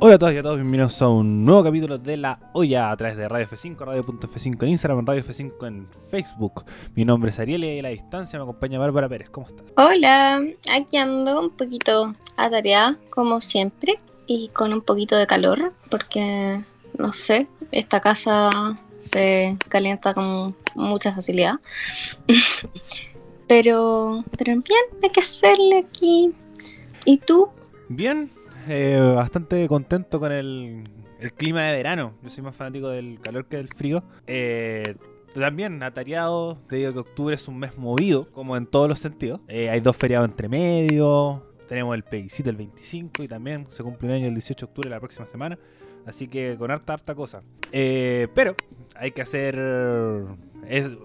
[0.00, 2.96] Hola a todos y a todos, bienvenidos a un nuevo capítulo de La Olla a
[2.96, 6.64] través de Radio F5, Radio.f5 en Instagram, Radio F5 en Facebook.
[6.94, 9.28] Mi nombre es Ariel y a la distancia me acompaña Bárbara Pérez.
[9.28, 9.66] ¿Cómo estás?
[9.76, 10.40] Hola,
[10.70, 13.98] aquí ando un poquito atareada, como siempre,
[14.28, 16.62] y con un poquito de calor, porque,
[16.96, 21.56] no sé, esta casa se calienta con mucha facilidad.
[23.48, 26.32] pero, pero bien, hay que hacerle aquí.
[27.04, 27.48] ¿Y tú?
[27.88, 28.30] Bien,
[28.68, 30.88] eh, bastante contento con el,
[31.36, 32.14] clima de verano.
[32.22, 34.02] Yo soy más fanático del calor que del frío.
[34.26, 34.94] Eh,
[35.34, 39.40] también atareado, debido a que octubre es un mes movido, como en todos los sentidos.
[39.48, 41.44] Eh, hay dos feriados entre medio.
[41.68, 44.90] Tenemos el plebiscito el 25 y también se cumple un año el 18 de octubre
[44.90, 45.58] la próxima semana.
[46.06, 47.42] Así que con harta, harta cosa.
[47.70, 48.54] pero
[48.96, 49.56] hay que hacer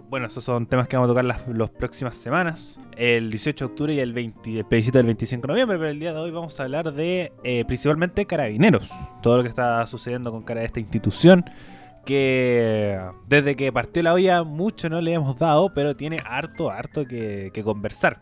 [0.09, 2.79] bueno, esos son temas que vamos a tocar las, próximas semanas.
[2.97, 5.77] El 18 de octubre y el, 20, el plebiscito del 25 de noviembre.
[5.77, 8.91] Pero el día de hoy vamos a hablar de eh, principalmente carabineros.
[9.21, 11.45] Todo lo que está sucediendo con cara de esta institución.
[12.05, 17.05] Que desde que partió la olla mucho no le hemos dado, pero tiene harto, harto
[17.05, 18.19] que, conversar.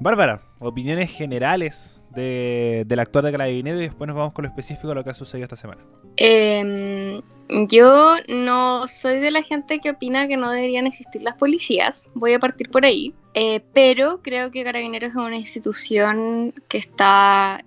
[0.00, 4.88] Bárbara, opiniones generales de, del actor de Carabineros y después nos vamos con lo específico
[4.88, 5.82] de lo que ha sucedido esta semana.
[6.16, 7.20] Eh,
[7.68, 12.32] yo no soy de la gente que opina que no deberían existir las policías, voy
[12.32, 17.64] a partir por ahí, eh, pero creo que Carabineros es una institución que está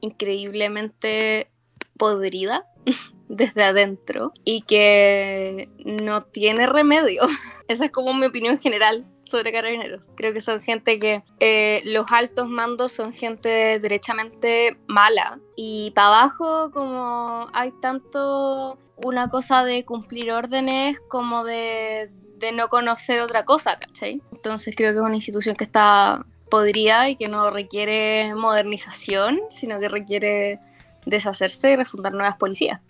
[0.00, 1.48] increíblemente
[1.96, 2.66] podrida
[3.28, 7.22] desde adentro y que no tiene remedio.
[7.68, 10.08] Esa es como mi opinión general sobre carabineros.
[10.14, 16.08] Creo que son gente que eh, los altos mandos son gente derechamente mala y para
[16.08, 23.44] abajo como hay tanto una cosa de cumplir órdenes como de, de no conocer otra
[23.44, 24.22] cosa, ¿cachai?
[24.32, 29.80] Entonces creo que es una institución que está podrida y que no requiere modernización, sino
[29.80, 30.60] que requiere
[31.04, 32.80] deshacerse y refundar nuevas policías.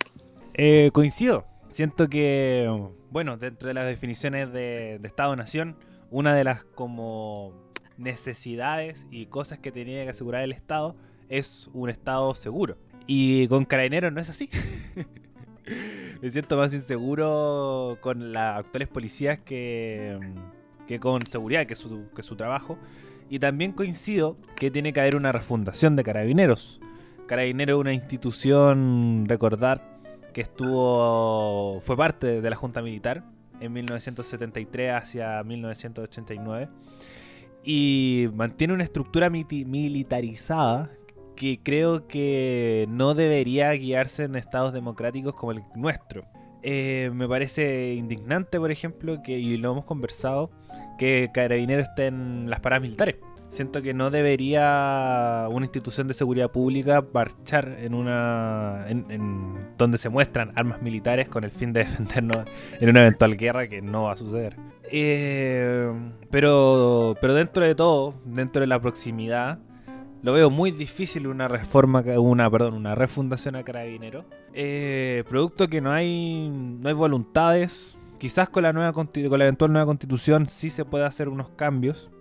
[0.53, 1.45] Eh, coincido.
[1.69, 2.69] Siento que,
[3.09, 5.75] bueno, dentro de las definiciones de, de Estado-Nación,
[6.09, 7.53] una de las como
[7.97, 10.95] necesidades y cosas que tenía que asegurar el Estado
[11.29, 12.77] es un Estado seguro.
[13.05, 14.49] Y con Carabineros no es así.
[16.21, 20.19] Me siento más inseguro con las actuales policías que,
[20.87, 22.77] que con seguridad, que su, que su trabajo.
[23.29, 26.81] Y también coincido que tiene que haber una refundación de Carabineros.
[27.27, 29.99] Carabineros es una institución, recordar,
[30.33, 33.23] que estuvo fue parte de la Junta Militar
[33.61, 36.69] en 1973 hacia 1989
[37.63, 40.89] y mantiene una estructura militarizada
[41.35, 46.25] que creo que no debería guiarse en estados democráticos como el nuestro.
[46.63, 50.49] Eh, me parece indignante, por ejemplo, que, y lo hemos conversado,
[50.97, 53.15] que Carabineros esté en las paramilitares.
[53.49, 58.85] Siento que no debería una institución de seguridad pública marchar en una.
[58.87, 62.45] En, donde se muestran armas militares con el fin de defendernos
[62.79, 64.57] en una eventual guerra que no va a suceder.
[64.91, 65.91] Eh,
[66.29, 69.59] pero, pero dentro de todo, dentro de la proximidad,
[70.23, 74.25] lo veo muy difícil una reforma, una, perdón, una refundación a Carabinero.
[74.53, 77.97] Eh, producto que no hay, no hay voluntades.
[78.17, 82.11] Quizás con la nueva con la eventual nueva constitución sí se puede hacer unos cambios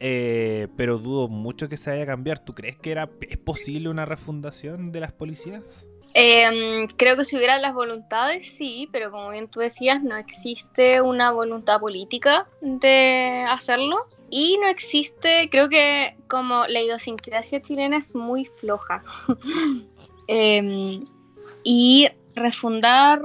[0.00, 2.42] eh, pero dudo mucho que se vaya a cambiar.
[2.42, 5.88] ¿Tú crees que era, es posible una refundación de las policías?
[6.14, 11.02] Em, creo que si hubiera las voluntades, sí, pero como bien tú decías, no existe
[11.02, 13.98] una voluntad política de hacerlo.
[14.30, 19.04] Y no existe, creo que como la idiosincrasia chilena es muy floja.
[20.32, 21.02] Em,
[21.64, 22.06] y
[22.36, 23.20] refundar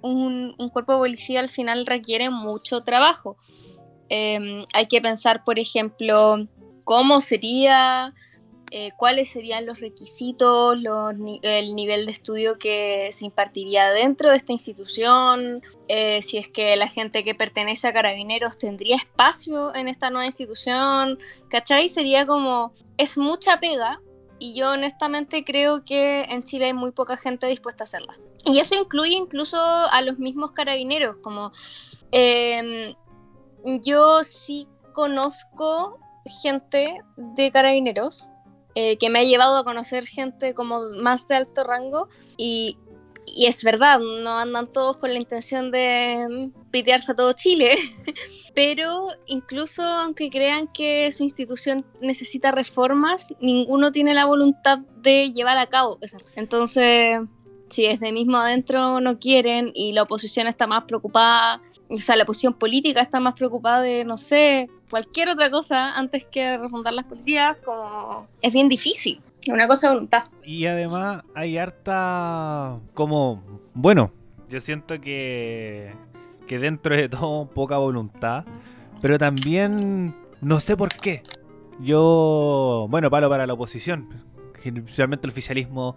[0.00, 3.36] un, un cuerpo de policía al final requiere mucho trabajo.
[4.10, 6.48] Em, hay que pensar, por ejemplo,
[6.82, 8.12] cómo sería,
[8.72, 10.76] eh, cuáles serían los requisitos,
[11.42, 16.74] el nivel de estudio que se impartiría dentro de esta institución, eh, si es que
[16.74, 21.88] la gente que pertenece a carabineros tendría espacio en esta nueva institución, ¿cachai?
[21.88, 24.00] Sería como, es mucha pega
[24.40, 28.18] y yo honestamente creo que en Chile hay muy poca gente dispuesta a hacerla.
[28.44, 31.52] Y eso incluye incluso a los mismos carabineros, como...
[32.10, 32.96] Em,
[33.82, 35.98] yo sí conozco
[36.42, 38.28] gente de carabineros
[38.74, 42.76] eh, que me ha llevado a conocer gente como más de alto rango y,
[43.36, 47.76] es verdad, no andan todos con la intención de pitearse a todo Chile,
[48.54, 55.58] pero incluso aunque crean que su institución necesita reformas, ninguno tiene la voluntad de llevar
[55.58, 55.98] a cabo
[56.36, 57.20] Entonces,
[57.70, 62.24] si desde mismo adentro no quieren y la oposición está más preocupada o sea, la
[62.24, 67.04] posición política está más preocupada de, no sé, cualquier otra cosa antes que refundar las
[67.04, 69.20] policías, como es bien difícil.
[69.48, 70.24] Una cosa de voluntad.
[70.44, 73.42] Y además hay harta como,
[73.74, 74.12] bueno,
[74.48, 75.94] yo siento que,
[76.46, 78.44] que dentro de todo poca voluntad,
[79.00, 81.22] pero también no sé por qué.
[81.80, 84.08] Yo, bueno, palo para la oposición.
[84.62, 85.96] Generalmente el oficialismo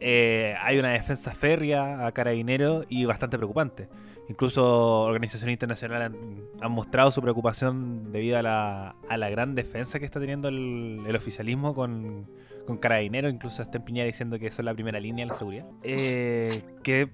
[0.00, 3.88] eh, hay una defensa férrea a carabineros y bastante preocupante.
[4.28, 6.12] Incluso organizaciones internacionales
[6.60, 11.14] han, mostrado su preocupación debido a la, a la, gran defensa que está teniendo el,
[11.16, 12.26] oficialismo con,
[12.66, 12.78] con.
[13.12, 15.66] Incluso está empeñada diciendo que eso es la primera línea de la seguridad.
[15.82, 17.10] Eh, que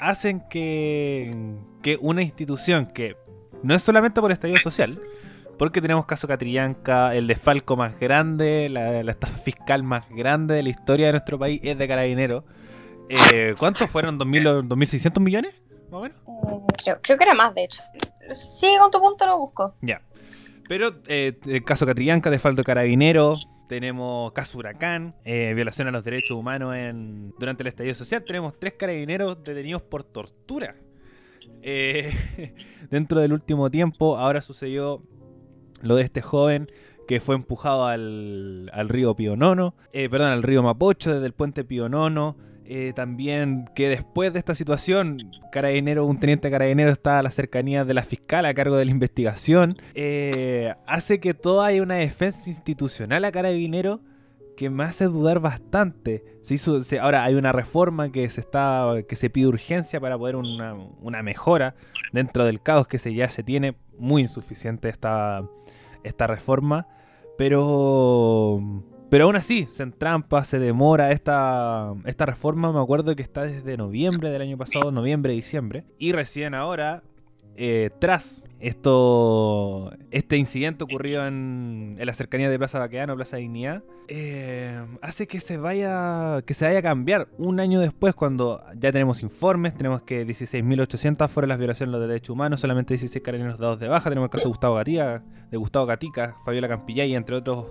[0.00, 1.30] hacen que,
[1.82, 3.16] que una institución que
[3.62, 5.00] no es solamente por estallido social,
[5.58, 10.68] porque tenemos caso Catrillanca, el desfalco más grande, la, estafa fiscal más grande de la
[10.68, 12.44] historia de nuestro país es de Carabineros.
[13.08, 14.18] Eh, ¿Cuántos fueron?
[14.18, 15.54] ¿2.600 millones?
[15.90, 16.18] Más o menos.
[16.86, 17.82] Eh, creo, que era más, de hecho.
[18.30, 19.74] Sigue con tu punto, lo busco.
[19.80, 20.02] Ya.
[20.68, 26.36] Pero eh, el caso Catrillanca, de Carabineros, tenemos caso Huracán, eh, violación a los derechos
[26.36, 28.24] humanos en, durante el estallido social.
[28.24, 30.74] Tenemos tres carabineros detenidos por tortura.
[32.90, 35.02] dentro del último tiempo, ahora sucedió
[35.80, 36.68] lo de este joven
[37.06, 41.64] que fue empujado al, al río Pionono, eh, perdón, al río Mapocho desde el puente
[41.64, 42.36] Pionono.
[42.74, 47.84] Eh, también que después de esta situación, carabinero, un teniente carabinero está a la cercanía
[47.84, 52.48] de la fiscal a cargo de la investigación, eh, hace que todo haya una defensa
[52.48, 54.00] institucional a carabinero
[54.56, 56.24] que me hace dudar bastante.
[56.40, 60.72] Se ahora hay una reforma que se está que se pide urgencia para poder una,
[60.72, 61.74] una mejora
[62.14, 65.46] dentro del caos que se ya se tiene muy insuficiente esta
[66.04, 66.88] esta reforma,
[67.36, 68.82] pero
[69.12, 73.76] pero aún así se entrampa, se demora esta, esta reforma, me acuerdo que está desde
[73.76, 77.02] noviembre del año pasado, noviembre, diciembre, y recién ahora
[77.54, 84.80] eh, tras esto, este incidente ocurrido en, la cercanía de Plaza Baqueano, Plaza Dignidad, eh,
[85.02, 89.22] hace que se vaya que se vaya a cambiar un año después cuando ya tenemos
[89.24, 93.80] informes, tenemos que 16.800 fueron las violaciones de los derechos humanos, solamente 16 carabineros dados
[93.80, 97.64] de baja, tenemos el caso de Gustavo Gatica, de Gustavo Gatica, Fabiola Campillay, entre otras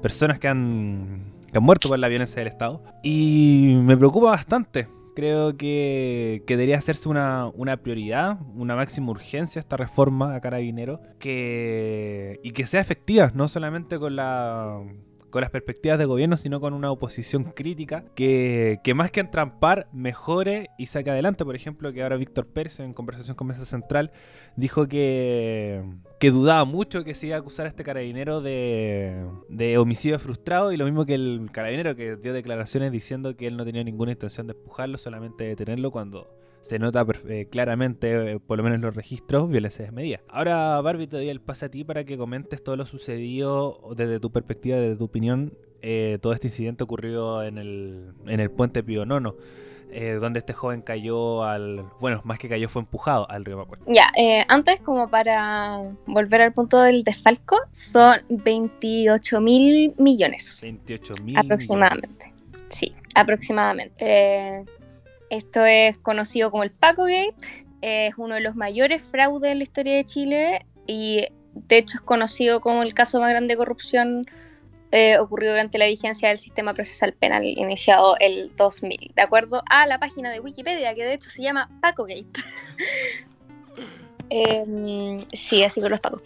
[0.00, 2.84] personas que han, que han muerto por la violencia del Estado.
[3.02, 7.50] Y me preocupa bastante creo que, debería hacerse una,
[7.82, 13.98] prioridad, una máxima urgencia esta reforma a Carabinero que, y que sea efectiva, no solamente
[13.98, 14.82] con la
[15.36, 20.70] con las perspectivas de gobierno, sino con una oposición crítica que, más que entrampar, mejore
[20.78, 21.44] y saque adelante.
[21.44, 24.12] Por ejemplo, que ahora Víctor Pérez, en conversación con Mesa Central,
[24.56, 25.84] dijo que,
[26.18, 30.72] que dudaba mucho que se iba a acusar a este carabinero de, de homicidio frustrado
[30.72, 34.12] y lo mismo que el carabinero que dio declaraciones diciendo que él no tenía ninguna
[34.12, 36.30] intención de empujarlo, solamente de detenerlo cuando
[36.66, 40.20] se nota eh, claramente, eh, por lo menos en los registros, violencia desmedida.
[40.28, 44.18] Ahora, Barbie, te doy el pase a ti para que comentes todo lo sucedido desde
[44.18, 48.82] tu perspectiva, desde tu opinión, eh, todo este incidente ocurrido en el, en el puente
[48.82, 49.36] Pío Nono.
[50.20, 51.84] donde este joven cayó al.
[52.00, 53.84] Bueno, más que cayó, fue empujado al río Mapocho.
[53.86, 54.10] Ya,
[54.48, 60.58] antes, como para volver al punto del desfalco, son 28 mil millones.
[60.60, 61.38] 28 mil.
[61.38, 62.32] Aproximadamente.
[62.68, 64.64] Sí, aproximadamente.
[65.30, 67.34] Esto es conocido como el Paco Gate,
[67.80, 72.02] es uno de los mayores fraudes en la historia de Chile y de hecho es
[72.02, 74.26] conocido como el caso más grande de corrupción
[74.92, 79.86] eh, ocurrido durante la vigencia del sistema procesal penal iniciado el 2000, de acuerdo a
[79.86, 82.26] la página de Wikipedia que de hecho se llama Paco Gate.
[84.28, 86.20] Em, sí, así con los Pacos.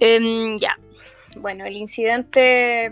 [0.00, 0.78] Em, ya,
[1.36, 2.90] bueno, el incidente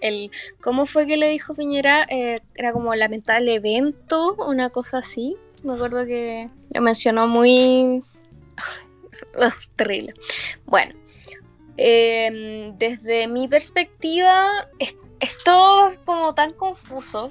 [0.00, 5.36] el cómo fue que le dijo Piñera eh, era como lamentable evento una cosa así.
[5.62, 8.02] Me acuerdo que lo mencionó muy
[9.76, 10.14] terrible.
[10.64, 10.94] Bueno
[11.76, 14.96] em, desde mi perspectiva es,
[15.44, 17.30] todo como tan confuso.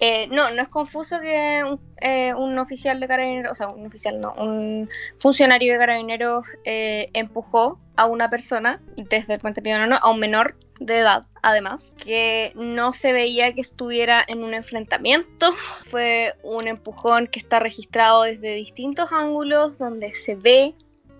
[0.00, 3.86] Eh, no, no es confuso que un, eh, un, oficial de carabineros, o sea, un
[3.86, 10.10] oficial no, un funcionario de carabineros empujó a una persona desde el puente no a
[10.10, 15.50] un menor de edad, además, que no se veía que estuviera en un enfrentamiento.
[15.90, 20.74] Fue un empujón que está registrado desde distintos ángulos, donde se ve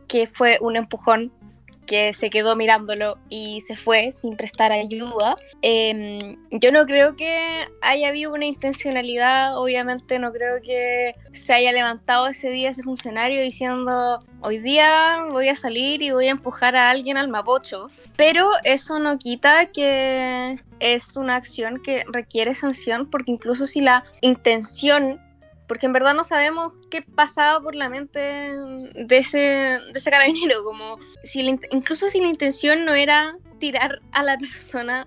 [0.08, 1.32] que fue un empujón
[1.86, 5.36] que se quedó mirándolo y se fue sin prestar ayuda.
[5.62, 11.72] Em, yo no creo que haya habido una intencionalidad, obviamente no creo que se haya
[11.72, 16.76] levantado ese día ese funcionario diciendo hoy día voy a salir y voy a empujar
[16.76, 23.08] a alguien al mapocho, pero eso no quita que es una acción que requiere sanción
[23.08, 25.20] porque incluso si la intención
[25.66, 30.64] porque en verdad no sabemos qué pasaba por la mente de ese, de ese carabinero,
[30.64, 31.40] como si
[31.71, 35.06] incluso si la intención no era tirar a la persona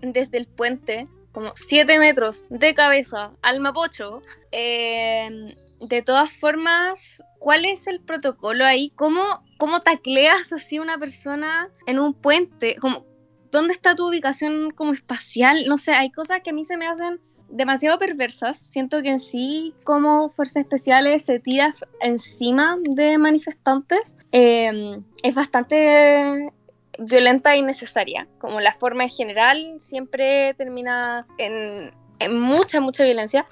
[0.00, 7.64] desde el puente como 7 metros de cabeza al mapocho, eh, de todas formas, ¿cuál
[7.64, 8.90] es el protocolo ahí?
[8.94, 12.76] ¿Cómo, cómo tacleas así una persona en un puente?
[12.80, 13.04] Como,
[13.50, 15.64] ¿Dónde está tu ubicación como espacial?
[15.66, 17.20] No sé, hay cosas que a mí se me hacen
[17.52, 18.56] demasiado perversas.
[18.58, 26.50] Siento que en sí, como fuerzas especiales se tira encima de manifestantes, eh, es bastante
[26.98, 28.26] violenta y necesaria.
[28.38, 33.46] Como la forma en general siempre termina en, en mucha, mucha violencia.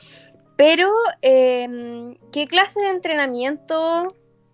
[0.57, 0.91] Pero,
[1.23, 4.03] eh, ¿qué clase de entrenamiento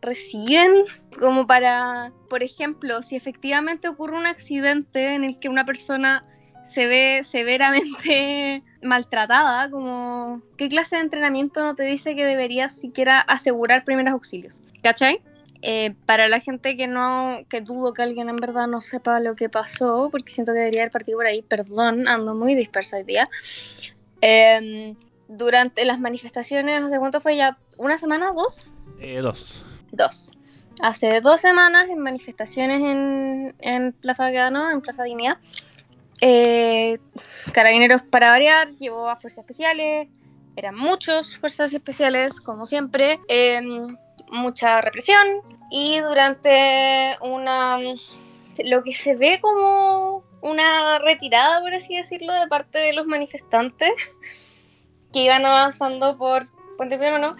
[0.02, 0.84] reciben?
[1.18, 6.24] Como para, por ejemplo, si efectivamente ocurre un accidente en el que una persona
[6.66, 13.20] se ve severamente maltratada, como qué clase de entrenamiento no te dice que deberías siquiera
[13.20, 15.20] asegurar primeros auxilios, ¿cachai?
[15.62, 19.36] Eh, para la gente que no, que dudo que alguien en verdad no sepa lo
[19.36, 23.04] que pasó, porque siento que debería haber partido por ahí, perdón, ando muy dispersa hoy
[23.04, 23.28] día.
[24.20, 24.94] Eh,
[25.28, 27.58] durante las manifestaciones, ¿hace cuánto fue ya?
[27.76, 28.32] ¿Una semana?
[28.32, 28.68] ¿Dos?
[29.00, 29.64] Eh, dos.
[29.92, 30.32] Dos.
[30.80, 35.38] Hace dos semanas en manifestaciones en, en Plaza Baquedano, en Plaza Dignidad,
[36.20, 36.98] eh,
[37.52, 40.08] Carabineros para variar, llevó a Fuerzas Especiales,
[40.56, 43.60] eran muchos Fuerzas Especiales, como siempre, eh,
[44.30, 45.26] mucha represión.
[45.70, 47.78] Y durante una,
[48.64, 53.92] lo que se ve como una retirada, por así decirlo, de parte de los manifestantes
[55.12, 56.44] que iban avanzando por
[56.76, 57.36] Puente Pío, ¿no?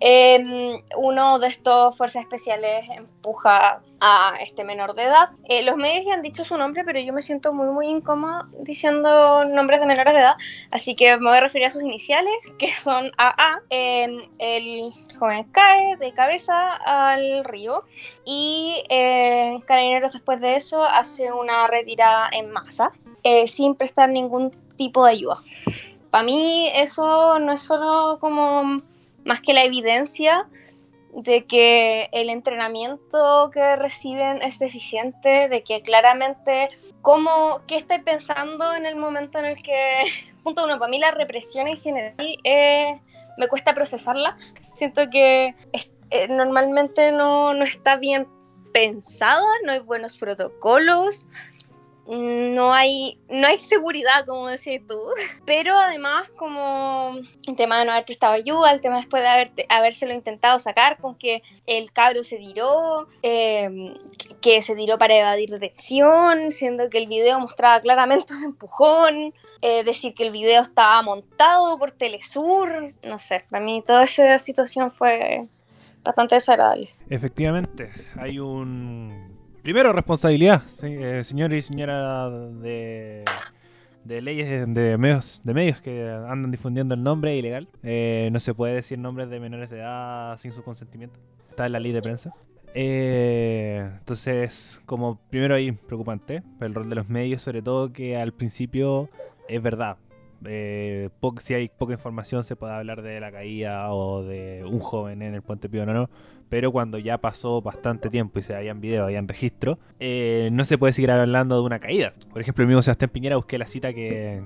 [0.00, 5.30] Eh, uno de estos fuerzas especiales empuja a este menor de edad.
[5.44, 8.48] Eh, los medios ya han dicho su nombre, pero yo me siento muy, muy incómoda
[8.60, 10.36] diciendo nombres de menores de edad,
[10.70, 13.60] así que me voy a referir a sus iniciales, que son AA.
[13.68, 14.82] Eh, el
[15.20, 17.84] joven cae de cabeza al río
[18.24, 22.92] y eh, Carabineros después de eso hace una retirada en masa,
[23.22, 25.38] eh, sin prestar ningún tipo de ayuda.
[26.10, 28.82] Para mí eso no es solo como
[29.24, 30.48] más que la evidencia
[31.12, 36.70] de que el entrenamiento que reciben es deficiente, de que claramente
[37.02, 40.04] cómo, qué estoy pensando en el momento en el que,
[40.44, 43.00] punto uno, para mí la represión en general eh,
[43.38, 45.54] me cuesta procesarla, siento que
[46.10, 48.28] eh, normalmente no, no está bien
[48.72, 51.26] pensada, no hay buenos protocolos,
[52.06, 54.98] no hay, no hay seguridad, como decís tú,
[55.44, 59.52] pero además como el tema de no haber prestado ayuda, el tema después de haber,
[59.68, 63.94] habérselo intentado sacar con que el cabro se tiró, eh,
[64.40, 69.84] que se tiró para evadir detención, siendo que el video mostraba claramente un empujón, eh,
[69.84, 74.90] decir que el video estaba montado por Telesur, no sé, para mí toda esa situación
[74.90, 75.42] fue
[76.02, 76.94] bastante desagradable.
[77.10, 79.19] Efectivamente, hay un
[79.62, 83.24] Primero, responsabilidad, eh, señor y señora de,
[84.04, 87.68] de leyes de medios, de medios que andan difundiendo el nombre ilegal.
[87.82, 91.20] Eh, no se puede decir nombres de menores de edad sin su consentimiento.
[91.50, 92.32] Está en la ley de prensa.
[92.72, 98.32] Eh, entonces, como primero ahí preocupante, el rol de los medios, sobre todo que al
[98.32, 99.10] principio
[99.46, 99.98] es verdad.
[100.44, 105.20] Eh, si hay poca información se puede hablar de la caída o de un joven
[105.20, 106.08] en el puente Pío no,
[106.48, 110.78] pero cuando ya pasó bastante tiempo y se habían video, habían registro, eh, no se
[110.78, 112.12] puede seguir hablando de una caída.
[112.30, 114.42] Por ejemplo, el mismo Sebastián Piñera busqué la cita que,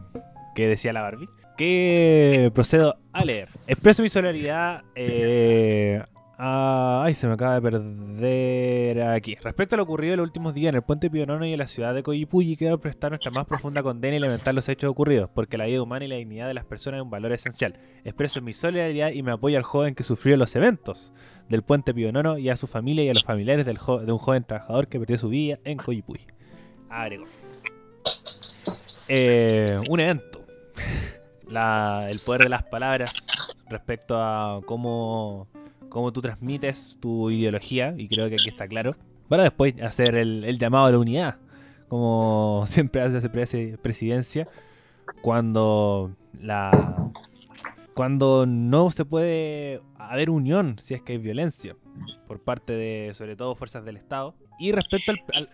[0.54, 1.28] que decía la Barbie.
[1.56, 3.48] Que procedo a leer.
[3.66, 6.02] Expreso mi solidaridad eh,
[6.46, 9.34] Ah, ay, se me acaba de perder aquí.
[9.36, 11.66] Respecto a lo ocurrido en los últimos días en el puente Pionono y en la
[11.66, 15.56] ciudad de Coyipulli, quiero prestar nuestra más profunda condena y lamentar los hechos ocurridos, porque
[15.56, 17.80] la vida humana y la dignidad de las personas es un valor esencial.
[18.04, 21.14] Expreso mi solidaridad y me apoyo al joven que sufrió los eventos
[21.48, 24.86] del puente Pionono y a su familia y a los familiares de un joven trabajador
[24.86, 26.26] que perdió su vida en Coyipulli.
[26.90, 27.24] Agrego.
[29.08, 30.44] Eh, un evento.
[31.48, 33.14] El poder de las palabras
[33.70, 35.48] respecto a cómo
[35.94, 38.96] cómo tú transmites tu ideología, y creo que aquí está claro,
[39.28, 41.36] para después hacer el, llamado a la unidad,
[41.86, 43.28] como siempre hace
[43.78, 44.48] presidencia,
[45.22, 46.10] cuando
[46.42, 47.12] la
[48.48, 51.76] no se puede haber unión si es que hay violencia
[52.26, 54.34] por parte de sobre todo fuerzas del Estado.
[54.58, 55.48] Y respecto al, al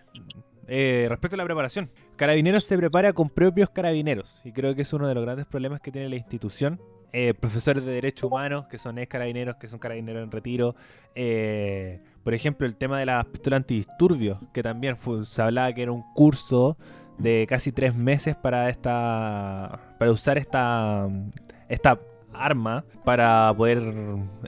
[0.67, 4.91] eh, respecto a la preparación Carabineros se prepara con propios carabineros y creo que es
[4.91, 6.81] uno de los grandes problemas que tiene la institución
[7.13, 10.75] eh, profesores de derechos humanos, que son ex carabineros, que son carabineros en retiro.
[11.13, 15.81] Eh, por ejemplo, el tema de las pistolas antidisturbios, que también fue, se hablaba que
[15.81, 16.77] era un curso
[17.17, 21.07] de casi tres meses para esta para usar esta
[21.69, 21.99] esta
[22.33, 23.93] arma para poder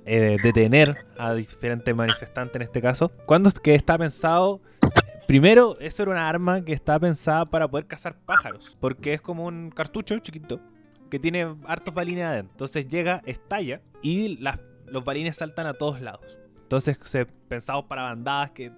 [0.06, 3.12] eh, detener a diferentes manifestantes en este caso.
[3.26, 4.62] ¿Cuándo es que está pensado?
[5.28, 9.46] Primero, eso era una arma que está pensada para poder cazar pájaros, porque es como
[9.46, 10.60] un cartucho chiquito
[11.14, 12.54] que tiene hartos balines adentro.
[12.54, 14.40] Entonces llega, estalla y
[14.88, 16.40] los balines saltan a todos lados.
[16.64, 18.72] Entonces, se, pensados para bandadas que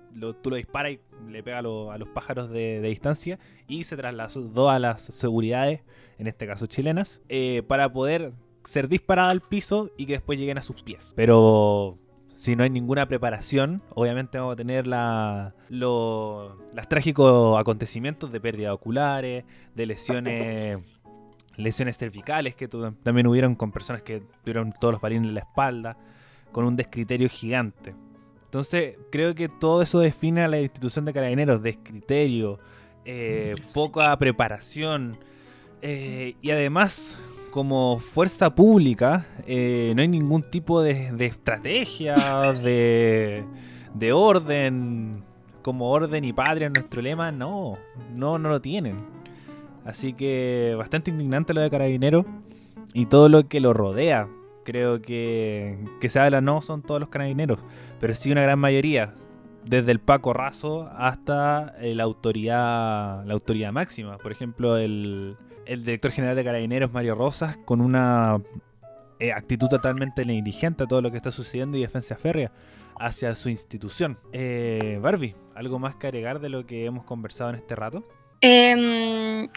[0.44, 1.00] tú lo disparas y
[1.30, 3.40] le pega a, los pájaros de, distancia
[3.70, 5.84] y se trasladó a las seguridades,
[6.18, 8.34] en este caso chilenas, eh, para poder
[8.66, 11.14] ser disparada al piso y que después lleguen a sus pies.
[11.16, 11.98] Pero
[12.36, 14.88] si no hay ninguna preparación, obviamente vamos a tener
[15.70, 16.52] los
[16.90, 20.84] trágicos acontecimientos de pérdida de oculares, de lesiones
[21.58, 22.68] lesiones cervicales que
[23.04, 25.98] también hubieron con personas que tuvieron todos los balines en la espalda,
[26.52, 27.96] con un descriterio gigante.
[28.44, 32.60] Entonces, creo que todo eso define a la institución de carabineros, descriterio,
[33.04, 35.20] eh, poca preparación
[35.82, 37.20] eh, y además
[37.52, 42.16] como fuerza pública eh, no hay ningún tipo de, estrategia,
[42.64, 43.44] de,
[43.94, 45.24] de, orden,
[45.62, 47.78] como orden y patria en nuestro lema, no,
[48.16, 48.96] no, no lo tienen.
[49.86, 52.26] Así que bastante indignante lo de Carabinero
[52.94, 54.28] y todo lo que lo rodea.
[54.64, 57.60] Creo que, que se habla no son todos los carabineros,
[58.00, 59.14] pero sí una gran mayoría,
[59.64, 64.18] desde el Paco Razo hasta la autoridad, la autoridad máxima.
[64.18, 68.42] Por ejemplo, el, el director general de Carabineros, Mario Rosas, con una
[69.20, 72.52] eh, actitud totalmente negligente a todo lo que está sucediendo y defensa férrea
[73.00, 74.18] hacia su institución.
[74.32, 78.04] Eh, Barbie, ¿algo más que agregar de lo que hemos conversado en este rato?
[78.42, 79.48] Eh,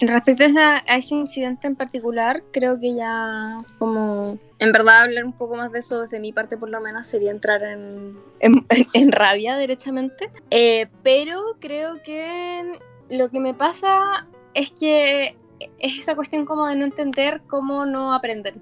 [0.00, 5.56] respecto a, ese incidente en particular, creo que ya como en verdad hablar un poco
[5.56, 8.66] más de eso desde mi parte por lo menos sería entrar en, en,
[9.12, 10.30] rabia derechamente.
[10.50, 12.78] Eh, pero creo que
[13.10, 15.36] lo que me pasa es que
[15.78, 18.54] es esa cuestión como de no entender cómo no aprender,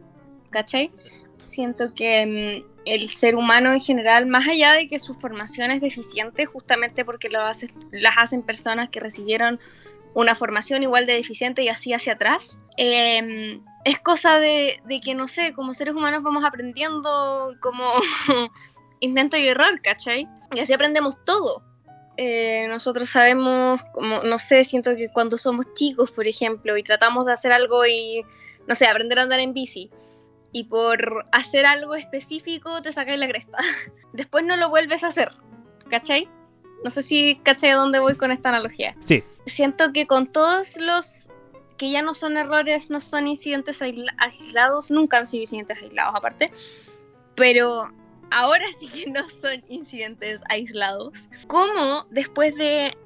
[0.52, 0.92] ¿cachai?
[1.44, 5.80] Siento que mm, el ser humano en general, más allá de que su formación es
[5.80, 9.58] deficiente, justamente porque lo hace, las hacen personas que recibieron
[10.14, 15.14] una formación igual de deficiente y así hacia atrás, em, es cosa de, de, que,
[15.14, 17.90] no sé, como seres humanos vamos aprendiendo como
[19.00, 20.28] intento y error, ¿cachai?
[20.54, 21.62] Y así aprendemos todo.
[22.16, 27.26] Eh, nosotros sabemos, como, no sé, siento que cuando somos chicos, por ejemplo, y tratamos
[27.26, 28.22] de hacer algo y,
[28.66, 29.90] no sé, aprender a andar en bici,
[30.52, 33.58] y por hacer algo específico te sacáis la cresta.
[34.12, 35.32] Después no lo vuelves a hacer,
[35.88, 36.28] ¿cachai?
[36.84, 38.94] No sé si cachai a dónde voy con esta analogía.
[39.04, 39.24] Sí.
[39.46, 41.30] Siento que con todos los
[41.76, 46.52] que ya no son errores, no son incidentes aislados, nunca han sido incidentes aislados aparte,
[47.34, 47.90] pero
[48.30, 51.28] ahora sí que no son incidentes aislados.
[51.46, 52.96] ¿Cómo después de,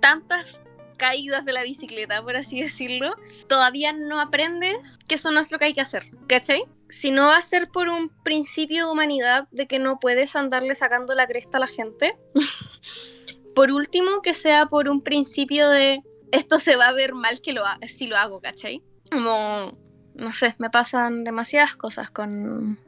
[0.00, 0.60] tantas
[1.02, 3.16] caídas de la bicicleta, por así decirlo,
[3.48, 6.62] todavía no aprendes que eso no es lo que hay que hacer, ¿cachai?
[6.90, 10.76] Si no va a ser por un principio de humanidad de que no puedes andarle
[10.76, 12.16] sacando la cresta a la gente.
[13.56, 17.52] por último, que sea por un principio de esto se va a ver mal que
[17.52, 18.80] lo si lo hago, ¿cachai?
[19.10, 19.76] Como,
[20.14, 22.78] no sé, me pasan demasiadas cosas con,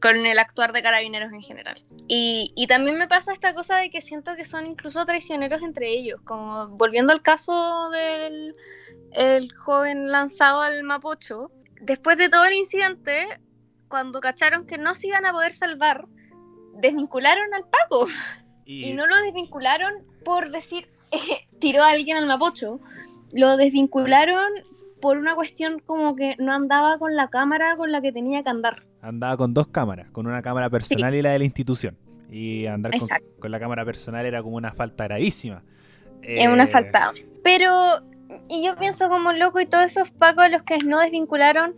[0.00, 1.76] con, el actuar de carabineros en general.
[2.08, 5.88] Y, y, también me pasa esta cosa de que siento que son incluso traicioneros entre
[5.88, 8.54] ellos, como volviendo al caso del
[9.12, 13.26] el joven lanzado al Mapocho, después de todo el incidente,
[13.88, 16.06] cuando cacharon que no se iban a poder salvar,
[16.74, 18.08] desvincularon al Paco.
[18.66, 22.80] Y, no lo desvincularon por decir, eh, tiró a alguien al Mapocho,
[23.32, 24.50] lo desvincularon
[25.00, 28.50] por una cuestión como que no andaba con la cámara con la que tenía que
[28.50, 31.96] andar andaba con dos cámaras, con una cámara personal y la de la institución.
[32.30, 32.92] Y andar
[33.38, 35.62] con, la cámara personal era como una falta gravísima.
[36.22, 37.12] Es una eh, falta.
[37.42, 38.00] Pero,
[38.48, 41.74] y yo pienso como loco y todos esos pacos los que no desvincularon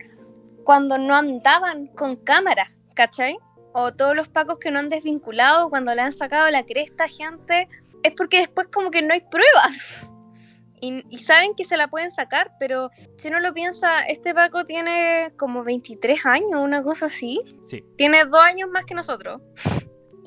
[0.63, 3.37] cuando no andaban con cámara, ¿cachai?
[3.73, 7.09] O todos los pacos que no han desvinculado cuando le han sacado la cresta a
[7.09, 7.67] gente,
[8.03, 10.09] es porque después como que no hay pruebas.
[10.79, 15.33] Y, saben que se la pueden sacar, pero si uno lo piensa, este Paco tiene
[15.37, 17.41] como 23 años, una cosa así.
[17.65, 17.83] Sí.
[17.97, 19.41] Tiene dos años más que nosotros.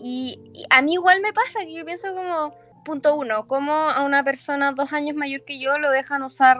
[0.02, 4.24] Y, a mí igual me pasa, que yo pienso como, punto uno, como a una
[4.24, 6.56] persona dos años mayor que yo lo dejan usar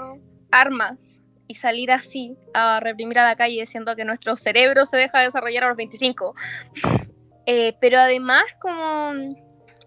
[0.53, 5.21] armas y salir así a reprimir a la calle diciendo que nuestro cerebro se deja
[5.21, 6.35] desarrollar a los 25.
[7.47, 9.13] Eh, pero además como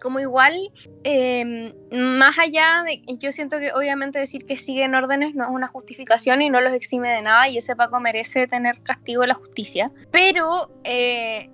[0.04, 0.70] como igual,
[1.02, 5.66] em, más allá de, yo siento que obviamente decir que siguen órdenes no es una
[5.66, 9.34] justificación y no los exime de nada y ese Paco merece tener castigo de la
[9.34, 11.48] justicia, pero eh,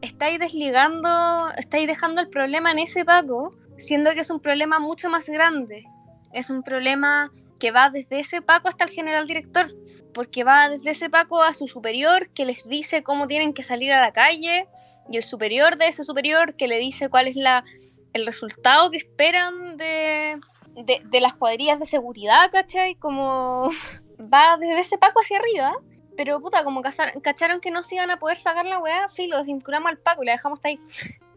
[0.00, 5.10] estáis desligando, estáis dejando el problema en ese Paco, siendo que es un problema mucho
[5.10, 5.84] más grande,
[6.32, 9.66] es un problema que va desde ese Paco hasta el general director,
[10.14, 13.92] porque va desde ese Paco a su superior que les dice cómo tienen que salir
[13.92, 14.68] a la calle,
[15.10, 17.64] y el superior de ese superior que le dice cuál es la,
[18.12, 20.40] el resultado que esperan de,
[20.76, 22.94] de, las cuadrillas de seguridad, ¿cachai?
[22.94, 23.70] Como
[24.20, 25.74] va desde ese Paco hacia arriba,
[26.16, 26.82] pero puta, como
[27.22, 30.26] cacharon que no se iban a poder sacar la weá, filo, desvinculamos al Paco y
[30.26, 30.80] la dejamos hasta ahí.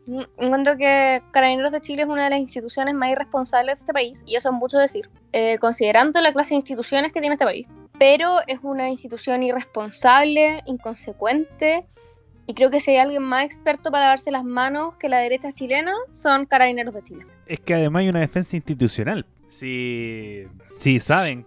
[0.06, 3.94] Mm, encuentro que Carabineros de Chile es una de las instituciones más irresponsables de este
[3.94, 7.46] país, y eso es mucho decir, eh, considerando la clase de instituciones que tiene este
[7.46, 7.68] país.
[8.00, 11.86] Pero es una institución irresponsable, inconsecuente,
[12.48, 15.52] y creo que si hay alguien más experto para lavarse las manos que la derecha
[15.52, 17.26] chilena, son Carabineros de Chile.
[17.46, 19.26] Es que además hay una defensa institucional.
[19.50, 21.46] Si, si saben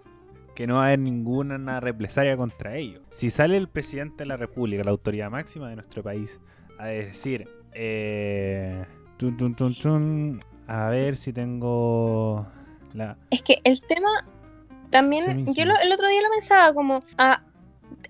[0.54, 3.00] que no va a haber ninguna represalia contra ellos.
[3.08, 6.38] Si sale el presidente de la República, la autoridad máxima de nuestro país,
[6.78, 8.84] a decir, eh,
[10.66, 12.46] a ver si tengo
[12.92, 13.16] la...
[13.30, 14.08] Es que el tema
[14.90, 17.42] también, yo el otro día lo pensaba como, a,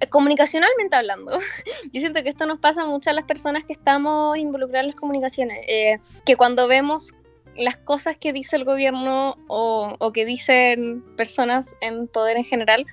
[0.08, 1.38] comunicacionalmente hablando,
[1.92, 4.96] yo siento que esto nos pasa mucho a las personas que estamos involucradas en las
[4.96, 7.12] comunicaciones, eh, que cuando vemos
[7.56, 12.86] las cosas que dice el gobierno o, que dicen personas en poder en general,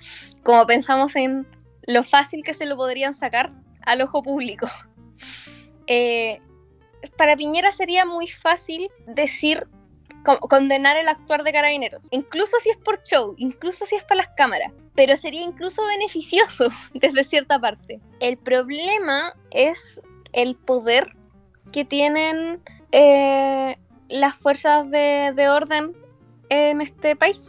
[0.44, 1.48] como pensamos en
[1.86, 3.52] lo fácil que se lo podrían sacar
[3.84, 4.68] al ojo público.
[5.90, 6.42] Eh,
[7.16, 9.66] para Piñera sería muy fácil decir,
[10.50, 14.28] condenar el actuar de carabineros, incluso si es por show, incluso si es para las
[14.36, 18.02] cámaras, pero sería incluso beneficioso desde cierta parte.
[18.20, 20.02] El problema es
[20.34, 21.16] el poder
[21.72, 22.60] que tienen
[22.92, 23.78] eh,
[24.10, 25.96] las fuerzas de, orden
[26.50, 27.48] en este país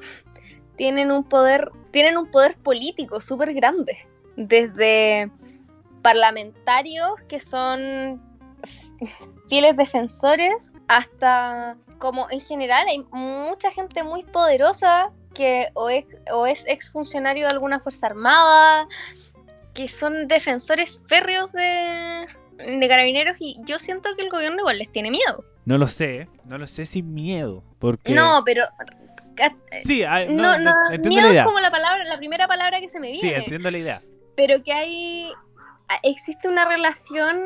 [0.76, 3.96] tienen un poder, tienen un poder político súper grande.
[4.36, 5.30] Desde
[6.02, 8.20] parlamentarios que son
[9.48, 16.46] fieles defensores hasta como en general hay mucha gente muy poderosa que o es, o
[16.48, 18.88] es exfuncionario de alguna fuerza armada,
[19.72, 22.26] que son defensores férreos de,
[22.58, 25.44] de carabineros y yo siento que el gobierno igual les tiene miedo.
[25.64, 28.12] No lo sé, no lo sé sin miedo, porque...
[28.12, 28.64] No, pero...
[29.84, 31.42] Sí, no, no, entiendo la idea.
[31.42, 33.20] es como la, palabra, la primera palabra que se me viene.
[33.20, 34.02] Sí, entiendo la idea.
[34.34, 35.32] Pero que hay...
[36.02, 37.38] Existe una relación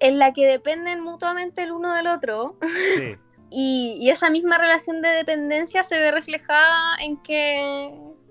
[0.00, 2.58] en la que dependen mutuamente el uno del otro.
[2.98, 3.16] Sí.
[3.50, 7.88] Y, y, esa misma relación de dependencia se ve reflejada en que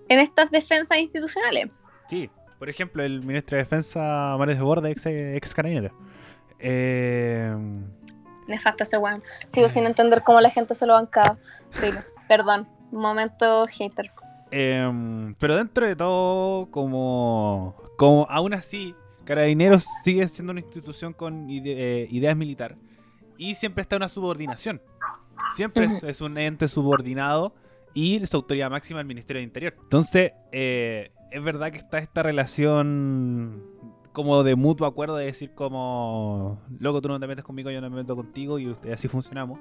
[0.08, 1.70] en estas defensas institucionales.
[2.08, 5.94] Sí, por ejemplo, el ministro de Defensa, Mario de Borda, ex, ex carabinero.
[6.60, 7.56] Eh,
[8.48, 9.24] nefasto ese weón.
[9.50, 11.38] Sigo sin entender cómo la gente se lo bancaba.
[12.28, 14.12] perdón, momento hater.
[14.52, 21.48] Em, pero dentro de todo, como, como aún así, Carabineros sigue siendo una institución con
[21.50, 22.76] eh, ideas militar
[23.38, 24.82] y siempre está una subordinación.
[25.52, 27.54] Siempre es, un ente subordinado
[27.94, 29.76] y su autoridad máxima el Ministerio de Interior.
[29.82, 33.64] Entonces, eh, es verdad que está esta relación
[34.12, 37.90] como de mutuo acuerdo de decir como, loco, tú no te metes conmigo, yo no
[37.90, 39.60] me meto contigo y así funcionamos.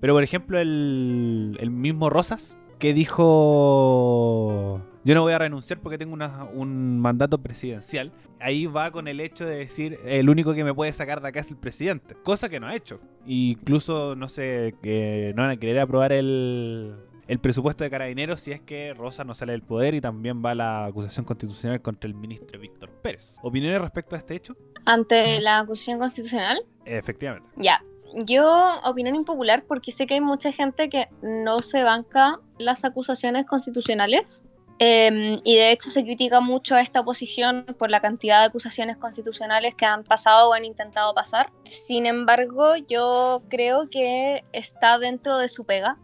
[0.00, 5.98] Pero por ejemplo el, el mismo Rosas, que dijo, yo no voy a renunciar porque
[5.98, 6.16] tengo
[6.52, 10.92] un mandato presidencial, ahí va con el hecho de decir, el único que me puede
[10.92, 13.00] sacar de acá es el presidente, cosa que no ha hecho.
[13.26, 16.94] Incluso, no sé, que no van a querer aprobar el,
[17.30, 20.52] el presupuesto de carabineros si es que Rosa no sale del poder y también va
[20.52, 23.36] la acusación constitucional contra el ministro Víctor Pérez.
[23.42, 24.56] ¿Opiniones respecto a este hecho?
[24.84, 26.58] ¿Ante la acusación constitucional?
[26.84, 27.48] Efectivamente.
[27.56, 27.84] Ya.
[28.26, 33.46] Yo, opinión impopular, porque sé que hay mucha gente que no se banca las acusaciones
[33.46, 34.42] constitucionales.
[34.82, 38.96] Em, y de hecho se critica mucho a esta oposición por la cantidad de acusaciones
[38.96, 41.52] constitucionales que han pasado o han intentado pasar.
[41.64, 45.98] Sin embargo, yo creo que está dentro de su pega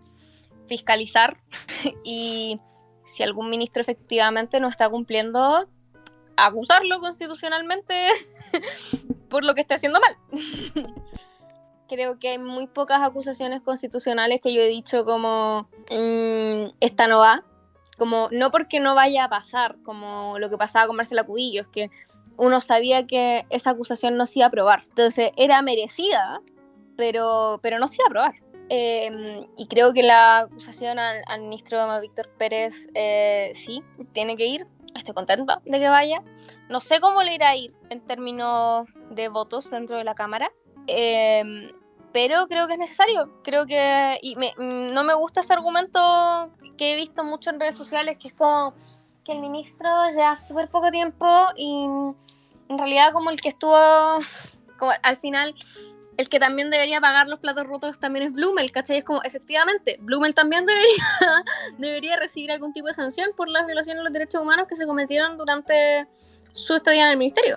[0.68, 1.38] fiscalizar
[2.04, 2.60] y
[3.06, 5.66] si algún ministro efectivamente no está cumpliendo,
[6.36, 7.94] acusarlo constitucionalmente
[9.30, 10.84] por lo que esté haciendo mal.
[11.88, 17.18] Creo que hay muy pocas acusaciones constitucionales que yo he dicho como mm, esta no
[17.20, 17.44] va,
[17.96, 21.90] como no porque no vaya a pasar, como lo que pasaba con Marcela Cubillos, que
[22.36, 24.82] uno sabía que esa acusación no se iba a aprobar.
[24.88, 26.40] Entonces era merecida,
[26.96, 28.34] pero, pero no se iba a aprobar.
[28.68, 33.82] Em, y creo que la acusación al, ministro Víctor Pérez eh, sí,
[34.12, 34.66] tiene que ir.
[34.94, 36.22] Estoy contenta de que vaya.
[36.68, 40.50] No sé cómo le irá a ir en términos de votos dentro de la Cámara,
[40.88, 41.70] em,
[42.16, 43.42] pero creo que es necesario.
[43.44, 44.18] Creo que.
[44.22, 48.34] Y no me gusta ese argumento que he visto mucho en redes sociales, que es
[48.34, 48.72] como
[49.22, 51.26] que el ministro ya súper poco tiempo
[51.56, 51.84] y
[52.70, 53.76] en realidad como el que estuvo.
[55.02, 55.54] Al final
[56.16, 58.96] el que también debería pagar los platos rotos también es Blumel, ¿cachai?
[58.98, 61.04] Es como, efectivamente, Blumel también debería,
[61.76, 64.86] debería recibir algún tipo de sanción por las violaciones de los derechos humanos que se
[64.86, 66.06] cometieron durante
[66.54, 67.56] su estadía en el ministerio.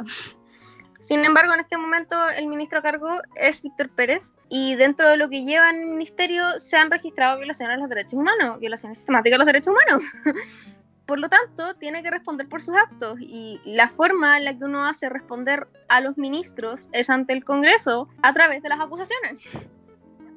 [1.00, 5.16] Sin embargo, en este momento el ministro a cargo es Víctor Pérez y dentro de
[5.16, 8.98] lo que lleva en el ministerio se han registrado violaciones de los derechos humanos, violaciones
[8.98, 10.04] sistemáticas de los derechos humanos.
[11.06, 14.66] por lo tanto, tiene que responder por sus actos y la forma en la que
[14.66, 19.42] uno hace responder a los ministros es ante el Congreso a través de las acusaciones.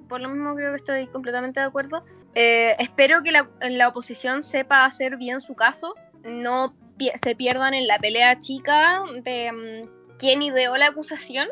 [0.08, 2.04] Por lo mismo creo que estoy completamente de acuerdo.
[2.34, 6.74] Eh, espero que la, la, oposición sepa hacer bien su caso, no
[7.16, 11.48] se pierdan en la pelea chica de um, quién ideó la acusación,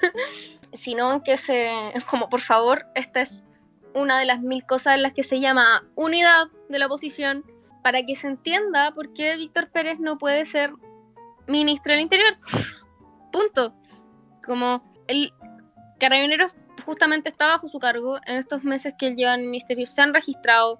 [0.72, 1.70] sino que se,
[2.08, 3.44] como por favor, esta es
[3.94, 7.44] una de las mil cosas en las que se llama unidad de la oposición,
[7.82, 10.72] para que se entienda por qué Víctor Pérez no puede ser
[11.46, 12.38] ministro del Interior.
[13.30, 13.74] Punto.
[14.42, 15.30] Como el
[16.00, 16.56] Carabineros
[16.86, 20.00] justamente está bajo su cargo, en estos meses que él lleva en el ministerio se
[20.00, 20.78] han registrado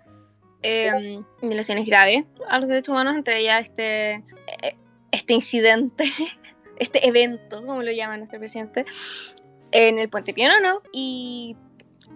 [0.63, 4.15] eh, violaciones graves a los derechos humanos, entre ellas este,
[4.63, 4.77] eh,
[5.13, 6.11] este incidente,
[6.79, 8.85] este evento, como lo llama nuestro presidente,
[9.73, 11.57] en el puente Piano, y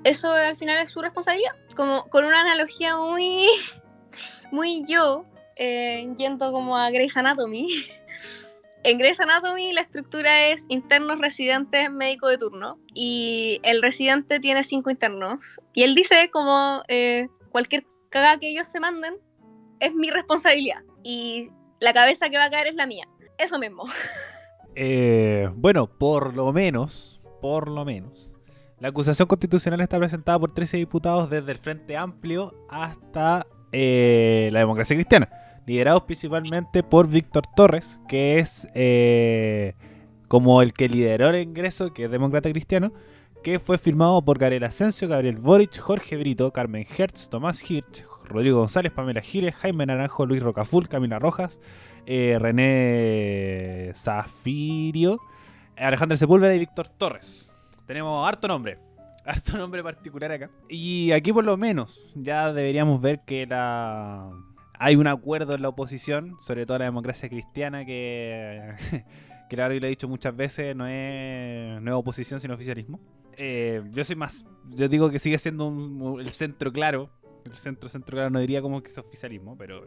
[0.05, 3.47] eso al final es su responsabilidad, como con una analogía muy
[4.51, 5.25] muy yo,
[5.57, 7.67] eh, yendo como a Grey's Anatomy.
[8.85, 12.79] en Grey's Anatomy la estructura es internos, residentes, médico de turno.
[12.95, 15.61] Y el residente tiene cinco internos.
[15.75, 19.17] Y él dice como eh, cualquier caga que ellos se manden
[19.81, 20.83] es mi responsabilidad.
[21.03, 23.09] Y la cabeza que va a caer es la mía.
[23.39, 23.85] Eso mismo.
[24.81, 28.33] Eh, bueno, por lo menos, por lo menos.
[28.79, 34.61] La acusación constitucional está presentada por 13 diputados desde el Frente Amplio hasta eh, la
[34.61, 35.29] democracia cristiana,
[35.67, 39.75] liderados principalmente por Víctor Torres, que es eh,
[40.29, 42.93] como el que lideró el ingreso, que es demócrata cristiano,
[43.43, 48.61] que fue firmado por Gabriel Asensio, Gabriel Boric, Jorge Brito, Carmen Hertz, Tomás Hirsch, Rodrigo
[48.61, 51.59] González, Pamela Giles, Jaime Naranjo, Luis Rocaful, Camila Rojas,
[52.11, 55.21] eh, René Zafirio,
[55.77, 57.55] Alejandro Sepúlveda y Víctor Torres.
[57.87, 58.79] Tenemos harto nombre
[59.27, 60.51] harto nombre particular acá.
[60.71, 64.31] Y aquí por lo menos ya deberíamos ver que la
[64.79, 68.73] hay un acuerdo en la oposición, sobre todo la democracia cristiana, que,
[69.51, 73.01] que lo he dicho muchas veces, no es, no oposición sino oficialismo.
[73.37, 77.11] Eh, yo soy más, yo digo que sigue siendo el centro claro,
[77.45, 79.85] el centro centro claro, no diría como que es oficialismo, pero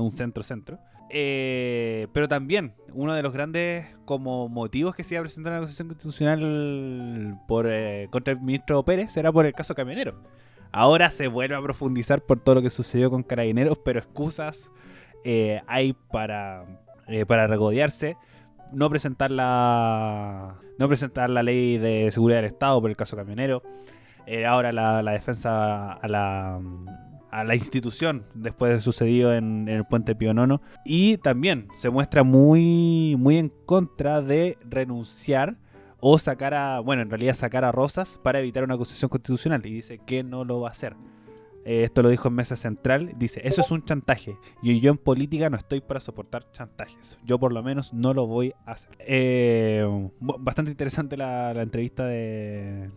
[0.00, 0.78] un centro centro.
[1.10, 5.58] Eh, pero también, uno de los grandes como motivos que se iba a presentar una
[5.58, 10.22] acusación constitucional por, eh, contra el ministro Pérez era por el caso Camionero.
[10.70, 14.70] Ahora se vuelve a profundizar por todo lo que sucedió con Carabineros, pero excusas
[15.24, 16.66] eh, hay para,
[17.26, 18.16] para regodearse.
[18.70, 23.62] No presentar la no presentar la ley de seguridad del Estado por el caso Camionero.
[24.46, 26.60] ahora la defensa a la
[27.30, 30.60] a la institución después de sucedido en, el puente Pionono.
[30.84, 35.56] Y también se muestra muy, muy en contra de renunciar
[36.00, 39.64] o sacar a, bueno, en realidad sacar a Rosas para evitar una acusación constitucional.
[39.66, 40.96] Y dice que no lo va a hacer.
[41.64, 43.12] Eh, esto lo dijo en Mesa Central.
[43.16, 44.36] Dice, eso es un chantaje.
[44.62, 47.18] Y yo en política no estoy para soportar chantajes.
[47.24, 48.96] Yo por lo menos no lo voy a hacer.
[49.00, 49.86] Eh,
[50.20, 52.90] bastante interesante la entrevista de,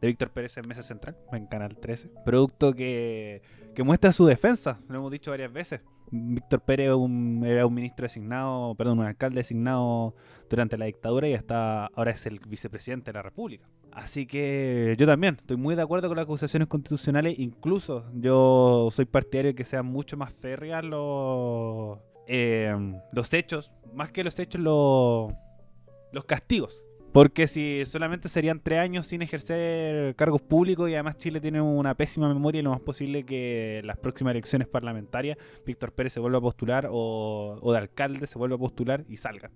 [0.00, 2.10] de Víctor Pérez en Mesa Central, en Canal 13.
[2.24, 3.42] Producto que,
[3.84, 5.80] muestra su defensa, lo hemos dicho varias veces.
[6.12, 10.14] Víctor Pérez era un ministro designado, perdón, un alcalde designado
[10.48, 13.68] durante la dictadura y hasta ahora es el vicepresidente de la República.
[13.92, 19.04] Así que yo también estoy muy de acuerdo con las acusaciones constitucionales, incluso yo soy
[19.04, 22.74] partidario de que sean mucho más férreas los, eh,
[23.12, 25.32] los hechos, más que los hechos, los,
[26.12, 26.84] los castigos.
[27.12, 31.96] Porque si solamente serían tres años sin ejercer cargos públicos y además Chile tiene una
[31.96, 36.38] pésima memoria y lo más posible que las próximas elecciones parlamentarias Víctor Pérez se vuelva
[36.38, 39.50] a postular o, de alcalde se vuelva a postular y salga.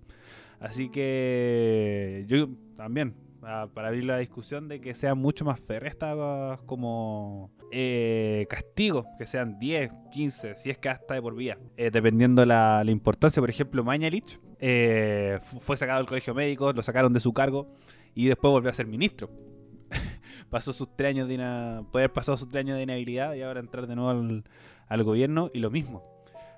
[0.59, 5.95] Así que yo también, para abrir la discusión de que sean mucho más férreas
[6.65, 11.89] como eh, castigos, que sean 10, 15, si es que hasta de por vía, eh,
[11.91, 13.41] dependiendo la, la importancia.
[13.41, 17.67] Por ejemplo, Mañalich eh, fue sacado del colegio médico, lo sacaron de su cargo
[18.13, 19.29] y después volvió a ser ministro.
[20.49, 21.37] Pasó sus tres años de
[21.91, 24.09] poder pasado sus tres años de inhabilidad y ahora entrar de nuevo
[24.87, 26.03] al, gobierno y lo mismo.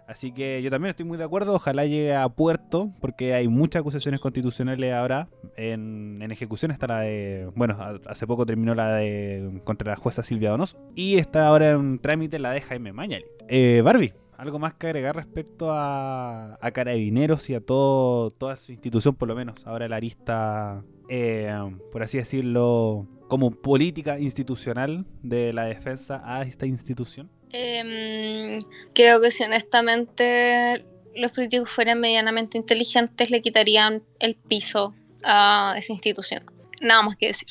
[0.08, 1.54] Así que yo también estoy muy de acuerdo.
[1.54, 6.72] Ojalá llegue a puerto, porque hay muchas acusaciones constitucionales ahora en, ejecución.
[6.72, 7.50] Está la de.
[7.56, 9.60] Bueno, hace poco terminó la de.
[9.66, 10.80] contra la jueza Silvia Donoso.
[10.96, 13.26] Y está ahora en trámite la de Jaime Mañali.
[13.50, 19.15] Eh, Barbie, ¿Algo más que agregar respecto a, Carabineros y a todo, toda su institución,
[19.15, 21.52] por lo menos ahora la arista, eh,
[21.91, 27.32] por así decirlo, como política institucional de la defensa a esta institución?
[27.52, 28.60] Em,
[28.93, 35.93] creo que si honestamente los políticos fueran medianamente inteligentes le quitarían el piso a esa
[35.93, 36.43] institución.
[36.80, 37.47] Nada más que decir.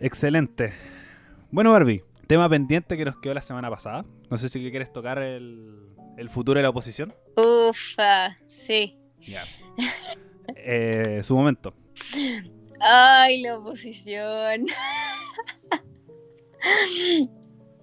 [0.00, 0.72] Excelente.
[1.50, 4.04] Bueno, Barbie, Tema pendiente que nos quedó la semana pasada.
[4.30, 7.14] No sé si quieres tocar el, el futuro de la oposición.
[7.36, 8.98] Ufa, sí.
[9.20, 9.44] Ya.
[10.56, 11.72] Eh, su momento.
[12.80, 14.66] Ay, la oposición.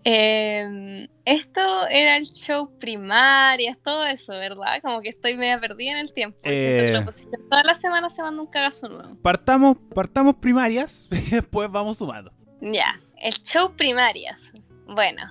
[0.05, 4.81] Em, esto era el show primarias, todo eso, ¿verdad?
[4.81, 6.37] Como que estoy media perdida en el tiempo.
[6.43, 7.01] que la Eh.
[7.01, 9.15] oposición toda la semana se manda un cagazo nuevo.
[9.21, 12.33] Partamos, partamos primarias y después vamos sumando.
[12.59, 14.51] Ya, el show primarias.
[14.85, 15.23] Bueno,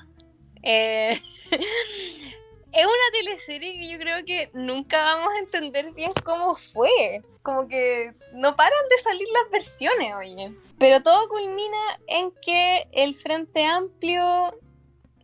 [0.63, 7.23] eh, es una teleserie que yo creo que nunca vamos a entender bien cómo fue.
[7.43, 10.55] Como que no paran de salir las versiones, oye.
[10.79, 14.59] Pero todo culmina en que el Frente Amplio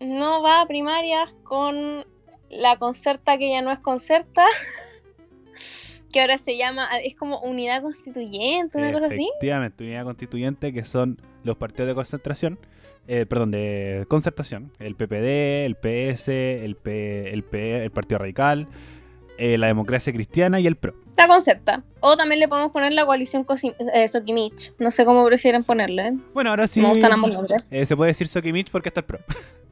[0.00, 2.06] no va a primarias con
[2.50, 4.44] la concerta que ya no es concerta.
[6.10, 9.28] Que ahora se llama, es como unidad constituyente, una cosa así.
[9.28, 12.58] Efectivamente, unidad constituyente que son los partidos de concentración,
[13.06, 18.68] eh, perdón, de concertación, el PPD, el PS, el, P, el, P, el Partido Radical,
[19.38, 20.94] eh, la Democracia Cristiana y el PRO.
[21.16, 21.82] La concepta.
[22.00, 23.46] O también le podemos poner la coalición
[23.94, 24.72] eh, Sokimich.
[24.78, 26.08] No sé cómo prefieren ponerle.
[26.08, 26.12] ¿eh?
[26.34, 27.64] Bueno, ahora sí Me gustan ambos nombres.
[27.70, 29.18] eh, se puede decir Sokimich porque está el PRO.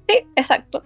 [0.09, 0.85] Sí, exacto.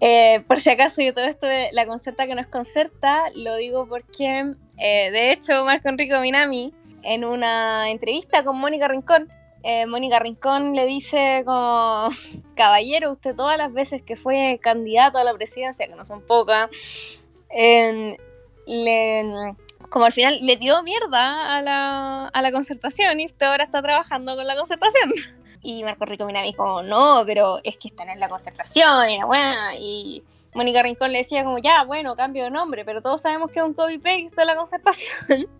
[0.00, 3.56] Eh, por si acaso yo todo esto de la concerta que no es concerta, lo
[3.56, 6.72] digo porque, de hecho, Marco Enrico Minami,
[7.02, 9.28] en una entrevista con Mónica Rincón,
[9.62, 12.08] eh, Mónica Rincón le dice como,
[12.54, 16.70] caballero, usted todas las veces que fue candidato a la presidencia, que no son pocas,
[17.50, 18.16] em,
[18.66, 19.54] le,
[19.90, 23.82] como al final le tiró mierda a la, a la concertación y usted ahora está
[23.82, 25.12] trabajando con la concertación.
[25.62, 29.18] Y Marco Rico Minami como, no, pero es que esta no es la concertación, y
[29.18, 29.74] la weá.
[29.78, 30.22] Y
[30.54, 33.64] Mónica Rincón le decía como, ya, bueno, cambio de nombre, pero todos sabemos que es
[33.66, 35.46] un copy-paste de la concertación.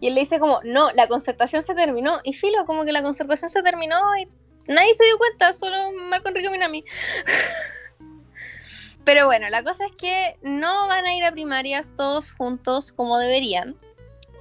[0.00, 2.20] Y él le dice como, no, la concertación se terminó.
[2.24, 4.28] Y filo, como que la concertación se terminó y
[4.72, 6.84] nadie se dio cuenta, solo Marco Enrique Minami.
[9.06, 13.18] Pero bueno, la cosa es que no van a ir a primarias todos juntos como
[13.18, 13.76] deberían.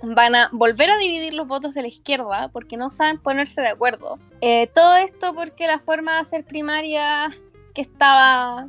[0.01, 3.67] Van a volver a dividir los votos de la izquierda porque no saben ponerse de
[3.67, 4.17] acuerdo.
[4.41, 7.29] Eh, todo esto porque la forma de hacer primaria
[7.75, 8.67] que estaba,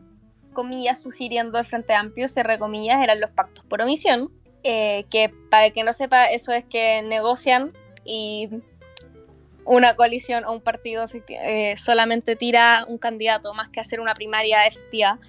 [0.53, 4.31] comillas, sugiriendo el Frente Amplio, cierre comillas, eran los pactos por omisión.
[4.69, 7.73] Eh, que para el que no sepa, eso es que negocian
[8.05, 8.51] y
[9.65, 14.67] una coalición o un partido eh, solamente tira un candidato más que hacer una primaria
[14.67, 15.21] efectiva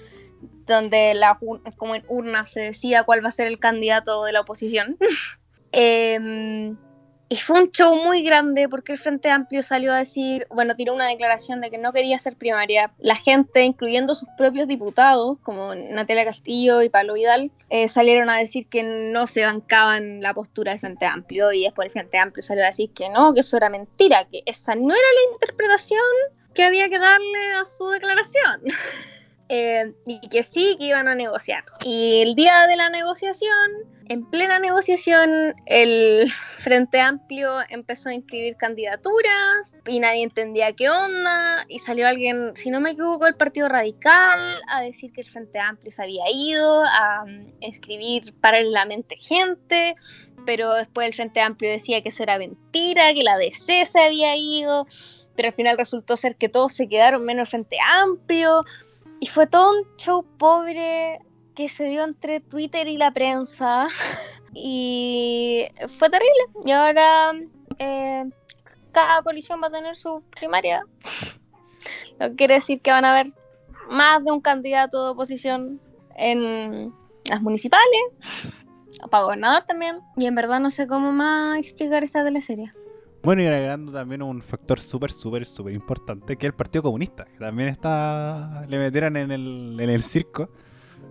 [0.66, 1.40] donde la,
[1.76, 4.98] como en urna se decida cuál va a ser el candidato de la oposición.
[5.74, 6.74] Eh,
[7.30, 10.94] y fue un show muy grande porque el Frente Amplio salió a decir, bueno, tiró
[10.94, 12.92] una declaración de que no quería hacer primaria.
[13.00, 18.38] La gente, incluyendo sus propios diputados, como Natalia Castillo y Pablo Vidal, eh, salieron a
[18.38, 22.42] decir que no se bancaban la postura del Frente Amplio y después el Frente Amplio
[22.42, 26.00] salió a decir que no, que eso era mentira, que esa no era la interpretación
[26.54, 28.62] que había que darle a su declaración.
[29.50, 31.64] Eh, y que sí, que iban a negociar.
[31.84, 33.72] Y el día de la negociación,
[34.10, 41.66] en plena negociación, el Frente Amplio empezó a inscribir candidaturas y nadie entendía qué onda.
[41.68, 45.60] Y salió alguien, si no me equivoco, el Partido Radical a decir que el Frente
[45.60, 49.96] Amplio se había ido a um, inscribir paralelamente gente.
[50.46, 54.36] Pero después el Frente Amplio decía que eso era mentira, que la DC se había
[54.38, 54.88] ido.
[55.36, 58.64] Pero al final resultó ser que todos se quedaron menos el Frente Amplio.
[59.20, 61.20] Y fue todo un show pobre
[61.56, 63.88] que se dio entre Twitter y la prensa.
[64.60, 65.68] Y
[66.00, 66.42] fue terrible.
[66.66, 67.32] Y ahora
[67.78, 68.26] eh,
[68.92, 70.84] cada coalición va a tener su primaria.
[72.18, 73.28] Que quiere decir que van a haber
[73.90, 75.80] más de un candidato de oposición
[76.16, 76.92] en
[77.30, 77.86] las municipales.
[79.12, 80.00] Para gobernador también.
[80.16, 82.74] Y en verdad no sé cómo más explicar esta teleserie.
[83.24, 87.26] Bueno, y agregando también un factor súper, súper, súper importante, que es el Partido Comunista,
[87.26, 90.50] que también está le metieron en el, en el circo,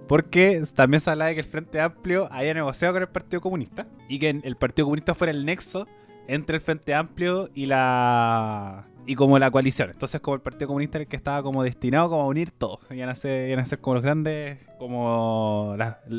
[0.08, 3.88] porque también se habla de que el Frente Amplio haya negociado con el Partido Comunista,
[4.08, 5.86] y que el Partido Comunista fuera el nexo
[6.28, 9.90] entre el Frente Amplio y la y como la coalición.
[9.90, 12.80] Entonces como el Partido Comunista era el que estaba como destinado como a unir todo.
[12.90, 15.76] Iban a ser, a ser como los grandes, como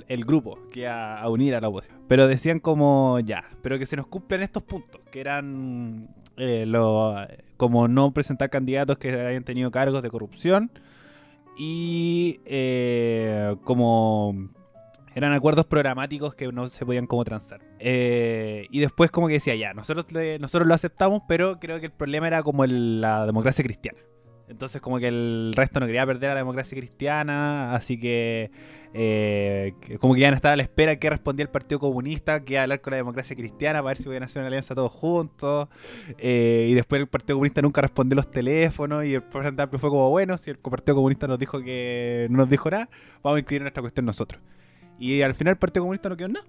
[0.07, 1.99] el grupo que iba a unir a la oposición.
[2.07, 7.15] Pero decían como ya, pero que se nos cumplan estos puntos, que eran eh, lo-
[7.57, 10.71] como no presentar candidatos que hayan tenido cargos de corrupción
[11.57, 14.49] y eh, como
[15.17, 17.59] eran acuerdos programáticos que no se podían como transar.
[17.79, 21.87] Eh, y después como que decía, ya, nosotros, le- nosotros lo aceptamos, pero creo que
[21.87, 23.97] el problema era como la democracia cristiana.
[24.47, 28.51] Entonces como que el resto no quería perder a la democracia cristiana, así que
[28.93, 32.53] eh, como que iban a estar a la espera que respondía el Partido Comunista, que
[32.53, 34.91] iba a hablar con la democracia cristiana para ver si podían hacer una alianza todos
[34.91, 35.67] juntos.
[36.19, 40.09] Eh, y después el Partido Comunista nunca respondió los teléfonos y el Amplio fue como,
[40.11, 42.87] bueno, si el Partido Comunista nos dijo que no nos dijo nada,
[43.23, 44.41] vamos a inscribir nuestra cuestión nosotros.
[44.99, 46.45] Y al final el Partido Comunista no quedó nada.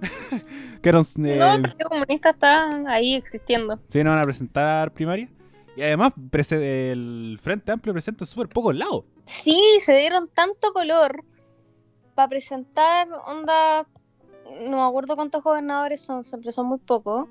[0.82, 3.78] que no, el Partido Comunista está ahí existiendo.
[3.88, 5.28] Sí, no van a presentar primaria.
[5.76, 6.12] Y además,
[6.50, 9.04] el Frente Amplio presenta súper pocos lados.
[9.24, 11.24] Sí, se dieron tanto color
[12.14, 13.86] para presentar, onda,
[14.68, 17.28] no me acuerdo cuántos gobernadores son, siempre son muy pocos.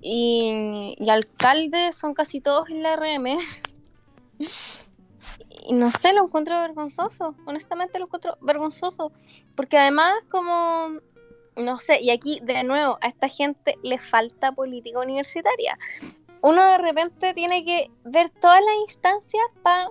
[0.00, 3.38] Y, y alcaldes son casi todos en la RM.
[5.72, 7.34] no sé, lo encuentro vergonzoso.
[7.46, 9.12] Honestamente lo encuentro vergonzoso.
[9.54, 11.00] Porque además, como,
[11.56, 15.78] no sé, y aquí de nuevo, a esta gente le falta política universitaria
[16.46, 19.90] uno de repente tiene que ver todas las instancias para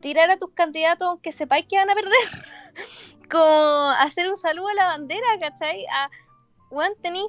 [0.00, 2.12] tirar a tus candidatos aunque sepáis que van a perder.
[3.30, 5.84] Como hacer un saludo a la bandera, ¿cachai?
[5.86, 6.08] A,
[6.70, 7.26] bueno, tenéis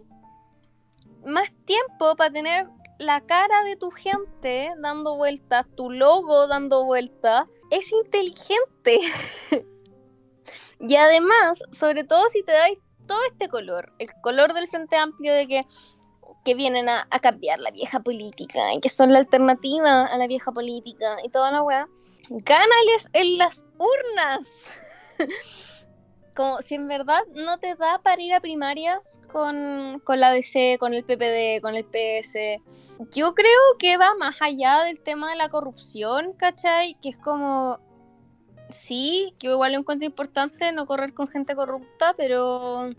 [1.26, 2.68] más tiempo para tener
[3.00, 7.45] la cara de tu gente dando vueltas, tu logo dando vueltas.
[7.72, 9.00] Es inteligente.
[10.80, 12.78] y además, sobre todo si te dais
[13.08, 15.66] todo este color, el color del Frente Amplio de que
[16.48, 20.50] que vienen a, cambiar la vieja política y que son la alternativa a la vieja
[20.54, 21.89] política y toda la weá,
[22.30, 24.74] gánales en las urnas.
[26.38, 30.77] Como si en verdad no te da para ir a primarias con, con la DC,
[30.79, 32.61] con el PPD, con el PS.
[33.11, 36.95] Yo creo que va más allá del tema de la corrupción, ¿cachai?
[37.01, 37.79] Que es como,
[38.69, 42.91] sí, que igual lo encuentro importante no correr con gente corrupta, pero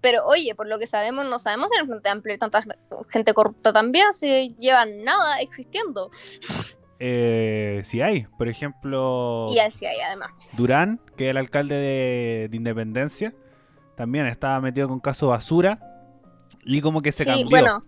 [0.00, 2.62] pero oye, por lo que sabemos, no sabemos en el Frente Amplio hay tanta
[3.08, 6.12] gente corrupta también, se llevan nada existiendo.
[7.00, 9.46] Eh, sí hay, por ejemplo.
[9.48, 10.30] Y sí hay, además.
[10.56, 11.74] Durán, que es el alcalde
[12.50, 13.34] de, Independencia,
[13.94, 15.78] también estaba metido con caso basura
[16.64, 17.48] y como que se sí, cambió.
[17.50, 17.84] Bueno,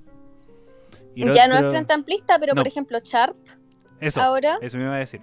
[1.15, 3.37] ya no es frente amplista, pero por ejemplo, Sharp.
[4.01, 5.21] Eso, ahora, eso me iba a decir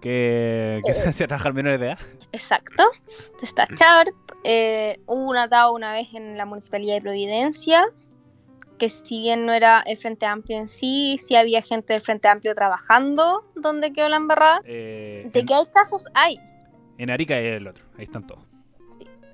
[0.00, 1.98] que, que se hacía trabajar menores de edad.
[2.32, 2.84] Exacto.
[3.42, 4.14] Está Sharp.
[4.44, 7.86] Eh, hubo un atado una vez en la Municipalidad de Providencia,
[8.80, 12.28] que si bien no era el Frente Amplio en sí, sí había gente del Frente
[12.28, 14.62] Amplio trabajando donde quedó la embarrada.
[14.64, 16.40] Eh, de que hay casos, hay.
[16.96, 18.42] En Arica y el otro, ahí están todos.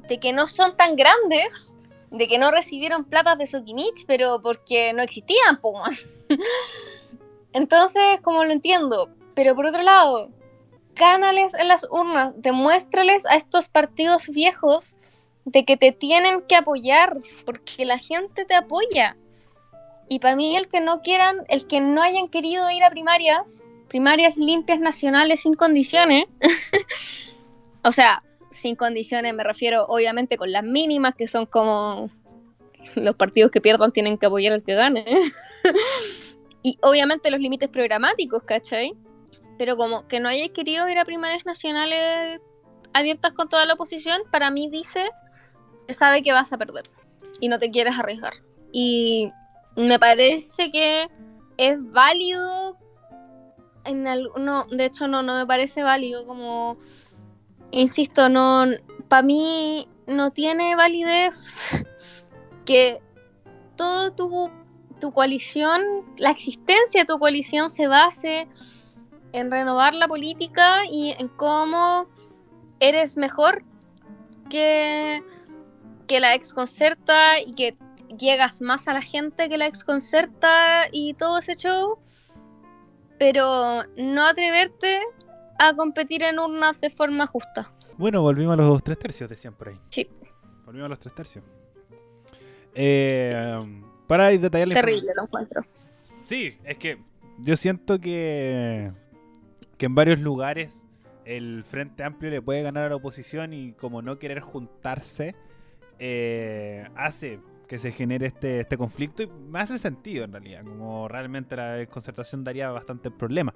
[0.08, 1.72] De que no son tan grandes,
[2.10, 5.80] de que no recibieron platas de Sokimich, pero porque no existían, po,
[7.52, 9.10] Entonces, como lo entiendo.
[9.34, 10.28] Pero por otro lado,
[10.96, 14.96] gánales en las urnas, demuéstrales a estos partidos viejos
[15.44, 19.16] de que te tienen que apoyar, porque la gente te apoya.
[20.08, 23.64] Y para mí el que no quieran, el que no hayan querido ir a primarias,
[23.88, 26.26] primarias limpias nacionales sin condiciones,
[27.82, 32.08] o sea, sin condiciones me refiero obviamente con las mínimas, que son como
[32.94, 35.04] los partidos que pierdan tienen que apoyar al que gane.
[36.62, 38.92] y obviamente los límites programáticos, ¿cachai?
[39.58, 42.40] pero como que no hayáis querido ir a primarias nacionales
[42.92, 45.10] abiertas con toda la oposición, para mí dice
[45.88, 46.90] sabe que vas a perder
[47.40, 48.34] y no te quieres arriesgar.
[48.72, 49.30] Y
[49.76, 51.08] me parece que
[51.58, 52.76] es válido
[53.84, 56.76] en no, de hecho no, no me parece válido como
[57.70, 58.64] insisto, no
[59.08, 61.66] para mí no tiene validez
[62.64, 63.00] que
[63.76, 64.50] todo tu,
[65.00, 65.82] tu coalición,
[66.16, 68.48] la existencia de tu coalición se base
[69.32, 72.08] en renovar la política y en cómo
[72.80, 73.62] eres mejor
[74.48, 75.22] que,
[76.06, 77.76] que la exconcerta y que
[78.16, 81.98] llegas más a la gente que la exconcerta y todo ese show,
[83.18, 85.00] pero no atreverte
[85.58, 87.70] a competir en urnas de forma justa.
[87.96, 89.80] Bueno, volvimos a los tres tercios, decían por ahí.
[89.88, 90.08] Sí.
[90.64, 91.44] Volvimos a los tres tercios.
[92.74, 93.58] Eh,
[94.06, 95.62] para detallar Terrible lo encuentro.
[96.22, 96.98] Sí, es que
[97.38, 98.92] yo siento que
[99.78, 100.82] que en varios lugares
[101.24, 105.34] el Frente Amplio le puede ganar a la oposición y como no querer juntarse
[105.98, 111.08] eh, hace que se genere este, este conflicto y me hace sentido en realidad, como
[111.08, 113.54] realmente la concertación daría bastante problema.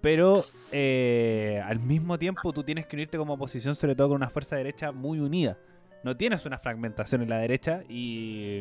[0.00, 4.28] Pero eh, al mismo tiempo tú tienes que unirte como oposición, sobre todo con una
[4.28, 5.56] fuerza derecha muy unida.
[6.02, 8.60] No tienes una fragmentación en la derecha y,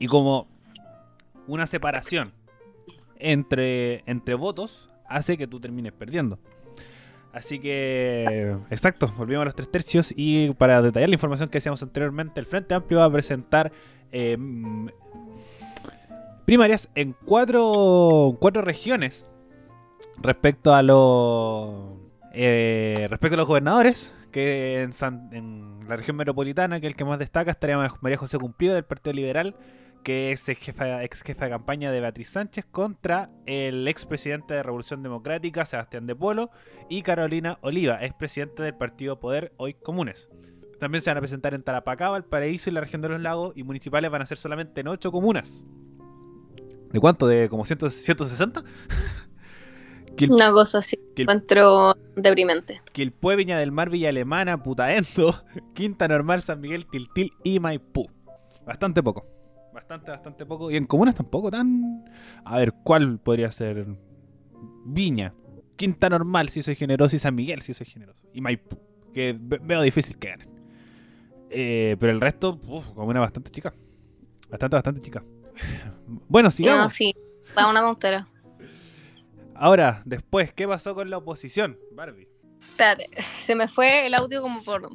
[0.00, 0.48] y como
[1.46, 2.32] una separación
[3.16, 6.40] entre, entre votos hace que tú termines perdiendo.
[7.32, 11.82] Así que, exacto, volvimos a los tres tercios y para detallar la información que decíamos
[11.82, 13.70] anteriormente, el Frente Amplio va a presentar
[14.12, 14.88] em,
[16.44, 19.30] primarias en cuatro, cuatro regiones
[20.22, 21.98] respecto a los
[22.32, 27.04] eh, respecto a los gobernadores, que en, San- en la región metropolitana, que el que
[27.04, 29.54] más destaca, estaría María José Cumplido del Partido Liberal,
[30.02, 34.62] que es ex jefa, ex jefa de campaña de Beatriz Sánchez, contra el expresidente de
[34.62, 36.50] Revolución Democrática, Sebastián de Polo,
[36.88, 40.28] y Carolina Oliva, expresidente del Partido Poder, hoy Comunes.
[40.78, 43.64] También se van a presentar en Tarapacá, Valparaíso y la región de los lagos, y
[43.64, 45.64] municipales van a ser solamente en 8 comunas.
[46.92, 47.26] ¿De cuánto?
[47.26, 48.64] ¿De como 100 160?
[50.16, 50.96] que, el, Una cosa así.
[51.14, 52.80] que el Encuentro deprimente.
[52.92, 55.34] Quilpué, Viña del Mar, Villa Alemana, Putaendo,
[55.74, 58.08] Quinta Normal, San Miguel, Tiltil y Maipú.
[58.64, 59.37] Bastante poco.
[59.78, 60.70] Bastante, bastante poco.
[60.72, 62.04] Y en comunas tampoco tan...
[62.44, 63.86] A ver, ¿cuál podría ser?
[64.84, 65.32] Viña.
[65.76, 68.26] Quinta Normal, si soy generoso, y San Miguel, si soy generoso.
[68.34, 68.76] Y Maipú,
[69.14, 70.48] que ve- veo difícil que ganen.
[71.50, 73.72] Eh, pero el resto, uf, comuna bastante chica.
[74.50, 75.22] Bastante, bastante chica.
[76.28, 76.92] Bueno, No, sigamos.
[76.92, 77.14] sí.
[77.56, 78.26] Va una tontera.
[79.54, 82.28] Ahora, después, ¿qué pasó con la oposición, Barbie?
[82.70, 83.06] Espérate,
[83.38, 84.88] se me fue el audio como por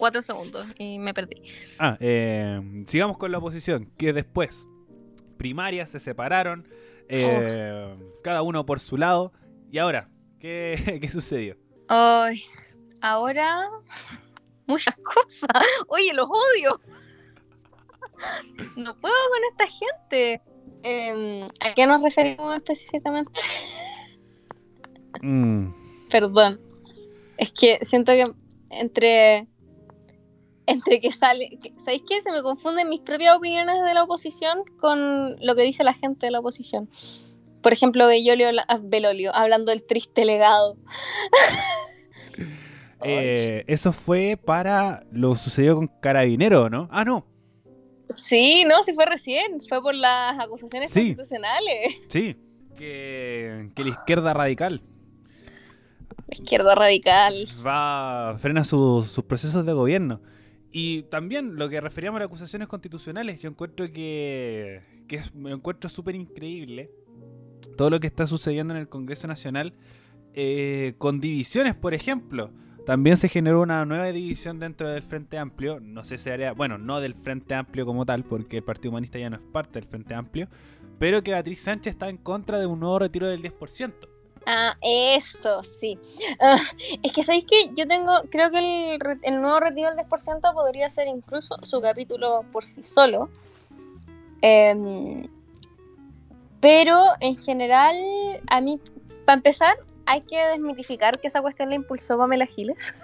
[0.00, 1.42] cuatro segundos y me perdí.
[1.78, 4.66] Ah, eh, sigamos con la oposición, que después
[5.36, 6.66] primarias se separaron,
[7.08, 7.94] eh,
[8.24, 9.32] cada uno por su lado,
[9.70, 10.08] y ahora,
[10.40, 11.56] ¿qué, qué sucedió?
[11.88, 12.42] Ay,
[13.02, 13.68] ahora
[14.66, 15.48] muchas cosas.
[15.88, 16.80] Oye, los odio.
[18.76, 20.42] No puedo con esta gente.
[20.82, 23.38] Em, ¿A qué nos referimos específicamente?
[25.20, 25.68] Mm,
[26.10, 26.58] Perdón.
[27.36, 28.32] Es que siento que
[28.70, 29.46] entre
[30.70, 32.20] entre que sale, que- ¿sabéis qué?
[32.20, 36.26] Se me confunden mis propias opiniones de la oposición con lo que dice la gente
[36.26, 36.88] de la oposición.
[37.62, 40.76] Por ejemplo, Bellolio, ah, Belolio, hablando del triste legado.
[43.02, 46.88] eh, eso fue para lo sucedió con Carabinero, ¿no?
[46.90, 47.26] Ah, no,
[48.08, 51.00] Sí, no, si fue recién, fue por las acusaciones Sí.
[51.14, 51.94] constitucionales.
[52.08, 52.36] sí,
[52.76, 54.82] que, que la izquierda radical
[56.28, 57.46] Izquierda radical.
[57.64, 60.20] va frena sus sus procesos de gobierno.
[60.72, 65.50] Y también lo que referíamos a las acusaciones constitucionales, yo encuentro que, que es, me
[65.50, 66.90] encuentro súper increíble
[67.76, 69.74] todo lo que está sucediendo en el Congreso Nacional
[70.34, 72.50] eh, con divisiones, por ejemplo.
[72.86, 75.80] También se generó una nueva división dentro del Frente Amplio.
[75.80, 79.18] No sé si haría, bueno, no del Frente Amplio como tal, porque el Partido Humanista
[79.18, 80.48] ya no es parte del Frente Amplio,
[80.98, 83.92] pero que Beatriz Sánchez está en contra de un nuevo retiro del 10%.
[84.46, 85.98] Ah, eso, sí.
[86.40, 86.56] Ah,
[87.02, 88.58] es que, ¿sabéis que Yo tengo, creo que
[88.94, 93.28] el, el nuevo retiro del 10% podría ser incluso su capítulo por sí solo.
[94.42, 95.28] Em,
[96.60, 97.96] pero en general,
[98.48, 98.80] a mí,
[99.24, 99.76] para empezar,
[100.06, 102.94] hay que desmitificar que esa cuestión la impulsó Pamela Giles.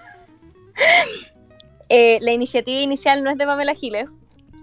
[1.89, 4.11] Eh, la iniciativa inicial no es de Pamela Giles,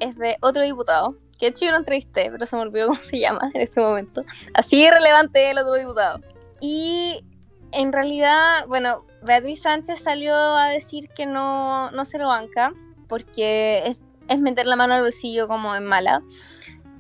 [0.02, 3.00] es de otro diputado, que de hecho yo lo entrevisté, pero se me olvidó cómo
[3.00, 4.26] se llama en este momento.
[4.54, 6.20] Así irrelevante el otro diputado.
[6.66, 7.26] Y
[7.74, 12.74] en realidad, bueno, Beatriz Sánchez salió a decir que no, no se lo banca,
[13.10, 13.98] porque es,
[14.30, 16.24] es meter la mano al bolsillo como en mala.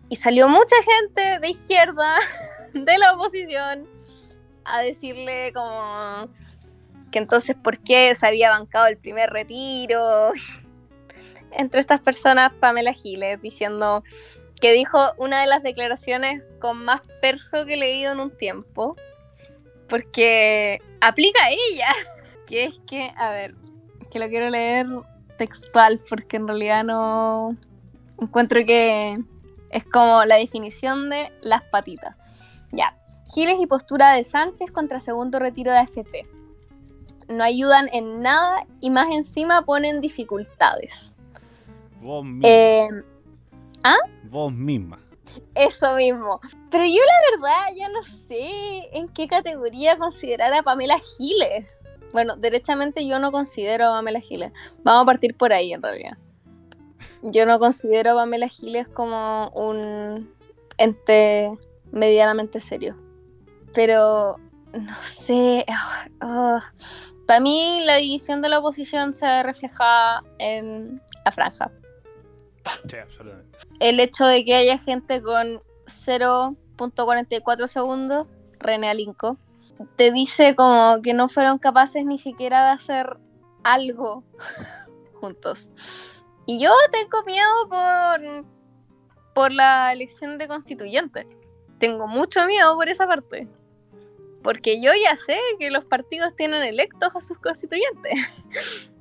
[0.09, 2.18] Y salió mucha gente de izquierda,
[2.74, 3.88] de la oposición,
[4.66, 6.28] a decirle como
[7.14, 10.34] que entonces por qué se había bancado el primer retiro.
[11.51, 14.03] Entre estas personas, Pamela Giles, diciendo
[14.59, 18.97] que dijo una de las declaraciones con más perso que he leído en un tiempo,
[19.90, 21.90] porque aplica a ella,
[22.48, 23.56] que es que, a ver,
[24.12, 24.88] que lo quiero leer
[25.38, 27.58] textual porque en realidad no
[28.20, 29.18] encuentro que
[29.72, 32.16] es como la definición de las patitas.
[32.72, 32.96] Ya,
[33.34, 36.28] Giles y postura de Sánchez contra segundo retiro de AFP.
[37.30, 41.16] No ayudan en nada y más encima ponen dificultades.
[42.02, 42.48] Vos misma.
[42.48, 42.88] Eh,
[44.30, 45.00] Vos misma.
[45.56, 46.40] Eso mismo.
[46.70, 51.66] Pero yo la verdad ya no sé en qué categoría considerar a Pamela Giles.
[52.12, 54.52] Bueno, derechamente yo no considero a Pamela Giles.
[54.84, 56.18] Vamos a partir por ahí en realidad.
[57.22, 60.32] Yo no considero a Pamela Giles como un
[60.78, 61.52] ente
[61.92, 62.96] medianamente serio.
[63.74, 64.38] Pero
[64.74, 65.66] no sé.
[66.20, 71.72] Para mí la división de la oposición se ve reflejada en la franja
[72.88, 73.57] Sí, absolutamente.
[73.80, 78.28] el hecho de que haya gente con 0.44 segundos,
[78.59, 79.38] René Alinco,
[79.95, 83.18] te dice como que no fueron capaces ni siquiera de hacer
[83.64, 84.24] algo
[85.20, 85.70] juntos.
[86.45, 88.45] Y yo tengo miedo por,
[89.34, 91.28] por la elección de constituyente.
[91.80, 93.47] Tengo mucho miedo por esa parte.
[94.41, 98.14] Porque yo ya sé que los partidos tienen electos a sus constituyentes.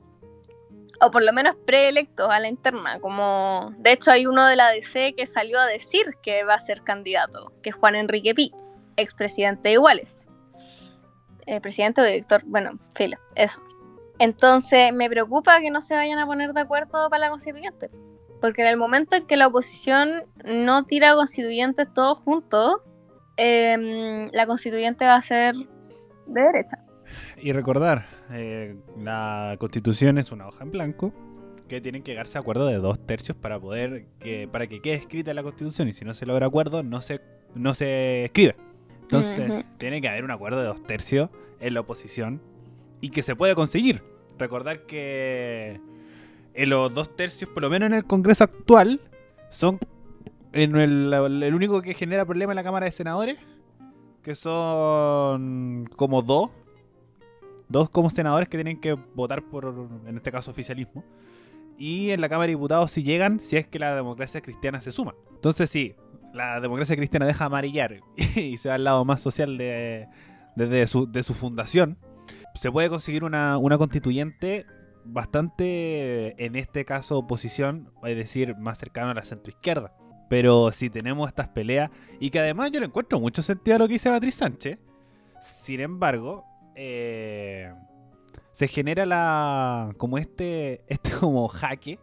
[1.03, 4.71] o por lo menos preelectos a la interna, como de hecho hay uno de la
[4.71, 8.53] DC que salió a decir que va a ser candidato, que es Juan Enrique Pi,
[8.97, 10.29] expresidente de Iguales.
[11.47, 13.61] eh, presidente o director, bueno, filo, eso.
[14.21, 17.91] Entonces me preocupa que no se vayan a poner de acuerdo para la constituyente.
[18.41, 22.77] Porque en el momento en que la oposición no tira constituyentes todos juntos,
[23.37, 25.57] em, la constituyente va a ser
[26.27, 26.79] de derecha.
[27.41, 31.13] Y recordar, eh, la constitución es una hoja en blanco
[31.69, 34.95] que tienen que llegarse a acuerdo de dos tercios para poder que para que quede
[34.95, 37.21] escrita la constitución y si no se logra acuerdo no se
[37.55, 38.57] no se escribe.
[39.03, 42.43] Entonces tiene que haber un acuerdo de dos tercios en la oposición
[43.01, 44.03] y que se puede conseguir.
[44.39, 45.81] Recordar que
[46.55, 49.01] en los dos tercios por lo menos en el Congreso actual
[49.51, 49.79] son
[50.53, 53.39] en el, el único que genera problema en la Cámara de Senadores
[54.23, 56.51] que son como dos
[57.73, 61.05] dos como senadores que tienen que votar por, en este caso, oficialismo.
[61.79, 64.93] Y en la Cámara de Diputados si llegan, si es que la democracia cristiana se
[64.93, 65.15] suma.
[65.35, 65.97] Entonces sí,
[66.33, 68.01] la democracia cristiana deja amarillar
[68.37, 70.07] y se va al lado más social de,
[70.55, 71.99] desde su, de su fundación.
[72.55, 74.67] Se puede conseguir una, una constituyente
[75.05, 79.95] bastante, en este caso, oposición, es decir, más cercano a la centroizquierda.
[80.29, 83.87] Pero si tenemos estas peleas, y que además yo le encuentro mucho sentido a lo
[83.87, 84.79] que dice Beatriz Sánchez,
[85.41, 86.45] sin embargo,
[86.77, 87.73] eh,
[88.53, 91.99] se genera la como este, este como jaque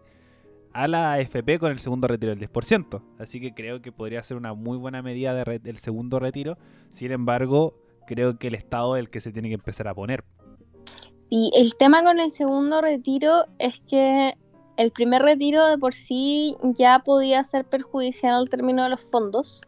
[0.74, 3.01] a la AFP con el segundo retiro del 10%.
[3.17, 6.57] Así que creo que podría ser una muy buena medida del segundo retiro.
[6.91, 7.76] Sin embargo,
[8.07, 10.24] creo que el Estado es el que se tiene que empezar a poner.
[11.30, 14.34] Y el tema con el segundo retiro es que
[14.78, 19.61] el primer retiro de por sí ya podía ser perjudicial al término de los fondos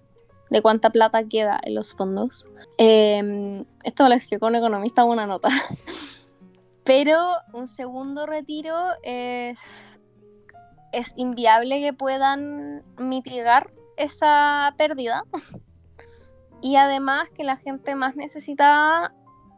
[0.51, 2.45] de cuánta plata queda en los fondos.
[2.77, 5.47] Em, esto me lo explicó un economista en una nota.
[6.83, 7.17] Pero
[7.53, 9.57] un segundo retiro es,
[10.91, 15.23] es inviable que puedan mitigar esa pérdida.
[16.61, 19.13] Y además que la gente más necesitada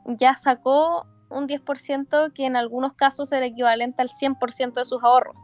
[0.06, 5.40] ya sacó un 10% que en algunos casos era equivalente al 100% de sus ahorros.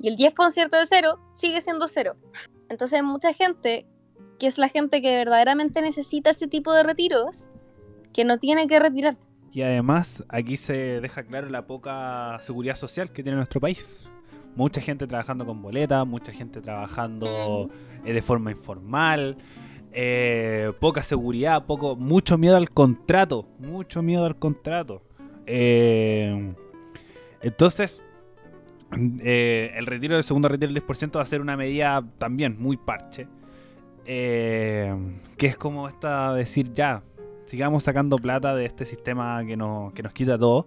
[0.00, 2.16] Y el 10% de cero sigue siendo cero.
[2.68, 3.86] Entonces mucha gente
[4.40, 7.46] que es la gente que verdaderamente necesita ese tipo de retiros,
[8.12, 9.16] que no tiene que retirar.
[9.52, 14.08] Y además aquí se deja claro la poca seguridad social que tiene nuestro país.
[14.56, 17.68] Mucha gente trabajando con boletas, mucha gente trabajando
[18.04, 19.36] eh, de forma informal,
[19.92, 25.02] eh, poca seguridad, poco, mucho miedo al contrato, mucho miedo al contrato.
[25.46, 26.54] Eh,
[27.42, 28.02] entonces,
[28.92, 33.28] el retiro del segundo retiro del 10% va a ser una medida también muy parche
[34.12, 34.92] eh,
[35.36, 37.04] que es como esta decir ya,
[37.46, 40.66] sigamos sacando plata de este sistema que, nos quita todo,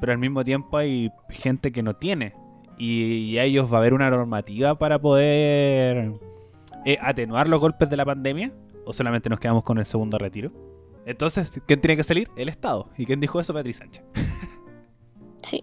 [0.00, 2.34] pero al mismo tiempo hay gente que no tiene.
[2.78, 6.14] Y, a ellos va a haber una normativa para poder
[6.86, 8.50] eh, atenuar los golpes de la pandemia,
[8.86, 10.50] o solamente nos quedamos con el segundo retiro.
[11.04, 12.30] Entonces, ¿quién tiene que salir?
[12.38, 12.88] El Estado.
[12.96, 13.52] ¿Y quién dijo eso?
[13.52, 14.02] Beatriz Sánchez.
[15.42, 15.62] sí.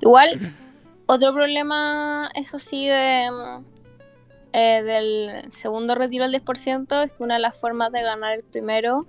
[0.00, 0.54] Igual,
[1.04, 3.28] otro problema, eso sí, de,
[4.52, 8.42] eh, del segundo retiro al 10% es que una de las formas de ganar el
[8.42, 9.06] primero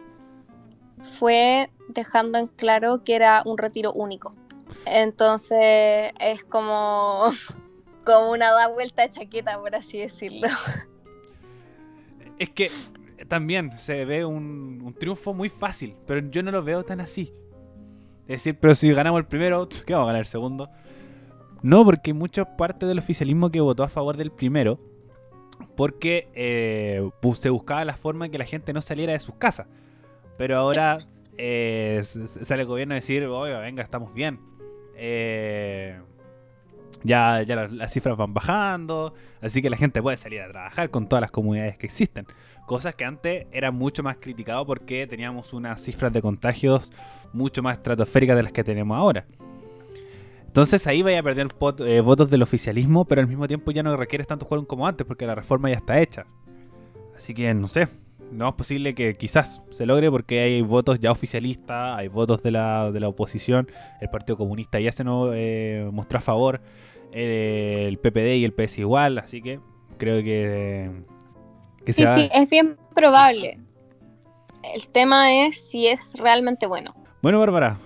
[1.17, 4.35] fue dejando en claro que era un retiro único.
[4.85, 7.31] Entonces es como,
[8.05, 10.47] como una da vuelta de chaqueta, por así decirlo.
[12.37, 12.71] Es que
[13.27, 17.33] también se ve un, un, triunfo muy fácil, pero yo no lo veo tan así.
[18.23, 20.69] Es decir, pero si ganamos el primero, ¿qué vamos a ganar el segundo?
[21.61, 24.79] No, porque mucha parte del oficialismo que votó a favor del primero
[25.75, 29.67] porque eh, se buscaba la forma de que la gente no saliera de sus casas.
[30.37, 31.07] Pero ahora
[31.37, 34.39] eh, sale el gobierno a decir, oiga, venga, estamos bien.
[34.95, 35.99] Eh,
[37.03, 41.07] ya ya las, cifras van bajando, así que la gente puede salir a trabajar con
[41.07, 42.25] todas las comunidades que existen.
[42.67, 46.91] Cosas que antes eran mucho más criticadas porque teníamos unas cifras de contagios
[47.33, 49.25] mucho más estratosféricas de las que tenemos ahora.
[50.51, 51.47] Entonces ahí vaya a perder
[51.85, 55.07] eh, votos del oficialismo, pero al mismo tiempo ya no requieres tanto quórum como antes,
[55.07, 56.25] porque la reforma ya está hecha.
[57.15, 57.87] Así que no sé,
[58.33, 62.51] no es posible que quizás se logre porque hay votos ya oficialistas, hay votos de
[62.51, 63.69] la, de la oposición,
[64.01, 66.59] el Partido Comunista ya se nos eh, mostró a favor,
[67.13, 69.61] eh, el PPD y el PS igual, así que
[69.97, 70.91] creo que...
[71.85, 73.57] que sí, sí, es bien probable.
[74.75, 76.93] El tema es si es realmente bueno.
[77.21, 77.77] Bueno, Bárbara,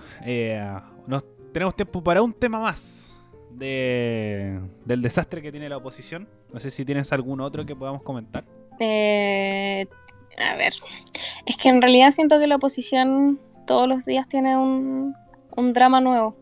[1.05, 1.23] nos
[1.55, 3.17] tenemos tiempo para un tema más
[3.49, 6.27] de, del desastre que tiene la oposición.
[6.51, 8.43] No sé si tienes algún otro que podamos comentar.
[8.77, 9.87] Eh,
[10.37, 10.73] a ver,
[11.45, 15.15] es que en realidad siento que la oposición todos los días tiene un,
[15.55, 16.35] un drama nuevo.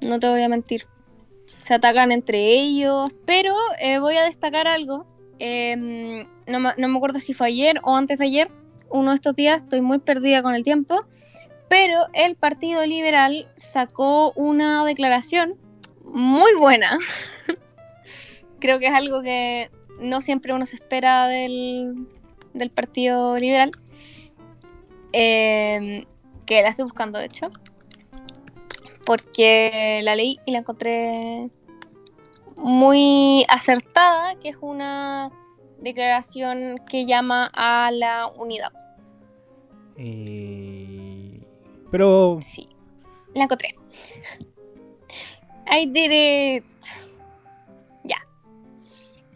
[0.00, 0.88] No te voy a mentir.
[1.58, 5.06] Se atacan entre ellos, pero eh, voy a destacar algo.
[5.38, 8.50] Em, no, no me acuerdo si fue ayer o antes de ayer,
[8.90, 11.04] uno de estos días, estoy muy perdida con el tiempo
[11.72, 15.54] pero el Partido Liberal sacó una declaración
[16.04, 16.98] muy buena.
[18.60, 22.08] Creo que es algo que no siempre uno se espera del,
[22.52, 23.70] del Partido Liberal.
[25.14, 26.04] Eh,
[26.44, 27.50] que la estoy buscando, de hecho.
[29.06, 31.48] Porque la leí y la encontré
[32.54, 35.30] muy acertada, que es una
[35.80, 38.72] declaración que llama a la unidad.
[39.96, 40.71] Eh,
[41.92, 42.68] Pero Sí,
[43.34, 43.76] la encontré.
[45.70, 46.64] I did it.
[48.02, 48.16] Ya.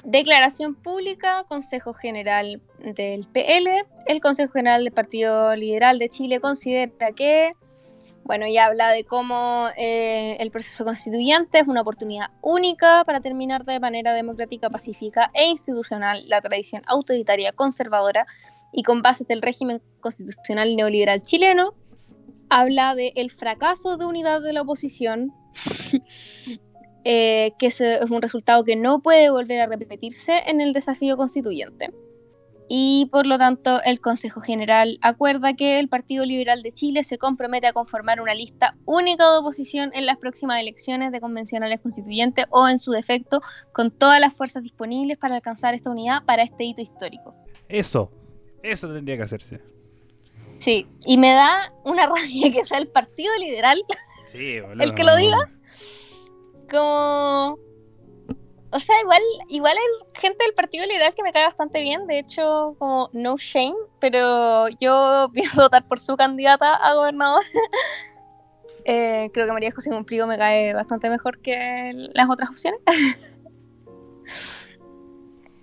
[0.04, 3.84] Declaración pública, Consejo General del PL.
[4.06, 7.52] El Consejo General del Partido Liberal de Chile considera que,
[8.24, 13.66] bueno, ya habla de cómo eh, el proceso constituyente es una oportunidad única para terminar
[13.66, 18.26] de manera democrática, pacífica e institucional la tradición autoritaria, conservadora
[18.72, 21.74] y con bases del régimen constitucional neoliberal chileno.
[22.48, 25.32] Habla de el fracaso de unidad de la oposición,
[27.04, 31.16] eh, que es, es un resultado que no puede volver a repetirse en el desafío
[31.16, 31.90] constituyente.
[32.68, 37.16] Y por lo tanto, el Consejo General acuerda que el Partido Liberal de Chile se
[37.16, 42.46] compromete a conformar una lista única de oposición en las próximas elecciones de convencionales constituyentes
[42.50, 43.40] o, en su defecto,
[43.72, 47.36] con todas las fuerzas disponibles para alcanzar esta unidad para este hito histórico.
[47.68, 48.10] eso,
[48.62, 49.75] eso tendría que hacerse.
[50.58, 53.82] Sí, y me da una rabia que sea el Partido Liberal
[54.26, 54.82] Sí, boludo.
[54.82, 55.38] ¿El que lo diga?
[56.70, 57.58] como...
[58.72, 62.18] O sea, igual, igual hay gente del Partido Liberal que me cae bastante bien, de
[62.18, 67.44] hecho, como no shame, pero yo pienso votar por su candidata a gobernador.
[68.88, 72.78] Eh, creo que María José Cumplido me cae bastante mejor que las otras opciones.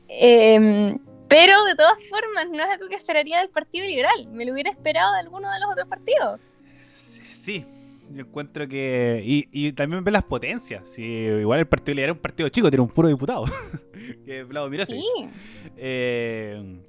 [0.10, 1.00] Em,
[1.34, 4.28] pero de todas formas, no es algo que esperaría del Partido Liberal.
[4.32, 6.40] Me lo hubiera esperado de alguno de los otros partidos.
[6.94, 7.66] Sí, sí,
[8.12, 9.24] yo encuentro que.
[9.26, 10.88] Y, y también ve las potencias.
[10.88, 13.46] Sí, igual el Partido Liberal es un partido chico, tiene un puro diputado.
[14.26, 14.70] que Vlado.
[14.86, 15.04] Sí,
[15.76, 16.80] Eh,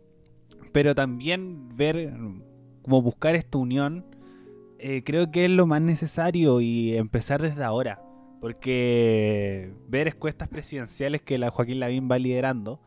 [0.73, 2.13] pero también ver,
[2.83, 4.05] como buscar esta unión,
[4.79, 8.03] eh, creo que es lo más necesario y empezar desde ahora.
[8.43, 12.83] Porque ver encuestas presidenciales que la Joaquín Lavín va liderando,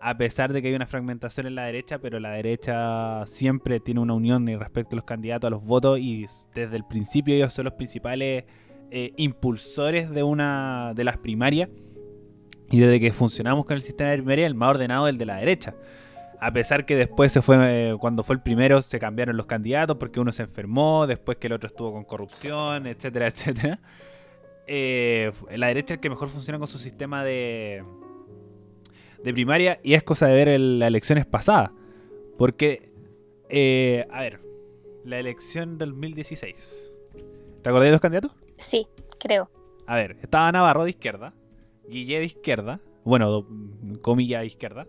[0.00, 4.00] a pesar de que hay una fragmentación en la derecha, pero la derecha siempre tiene
[4.00, 6.24] una unión respecto a los candidatos, a los votos, y
[6.54, 8.44] desde el principio ellos son los principales
[8.90, 11.68] eh, impulsores de una de las primarias.
[12.70, 15.26] Y desde que funcionamos con el sistema de primaria, el más ordenado es el de
[15.26, 15.74] la derecha.
[16.40, 17.56] A pesar que después se fue,
[17.90, 21.48] eh, cuando fue el primero, se cambiaron los candidatos porque uno se enfermó, después que
[21.48, 23.80] el otro estuvo con corrupción, etcétera, etcétera.
[24.66, 27.82] Eh, la derecha es el que mejor funciona con su sistema de,
[29.24, 31.70] de primaria y es cosa de ver el- las elecciones pasadas.
[32.38, 32.90] Porque,
[33.48, 34.40] eh, a ver,
[35.04, 36.92] la elección del 2016.
[37.62, 38.34] ¿Te acordás de los candidatos?
[38.56, 38.86] sí,
[39.18, 39.50] creo.
[39.86, 41.34] A ver, estaba Navarro de izquierda,
[41.88, 43.46] Guille de izquierda, bueno,
[44.02, 44.86] comilla de izquierda.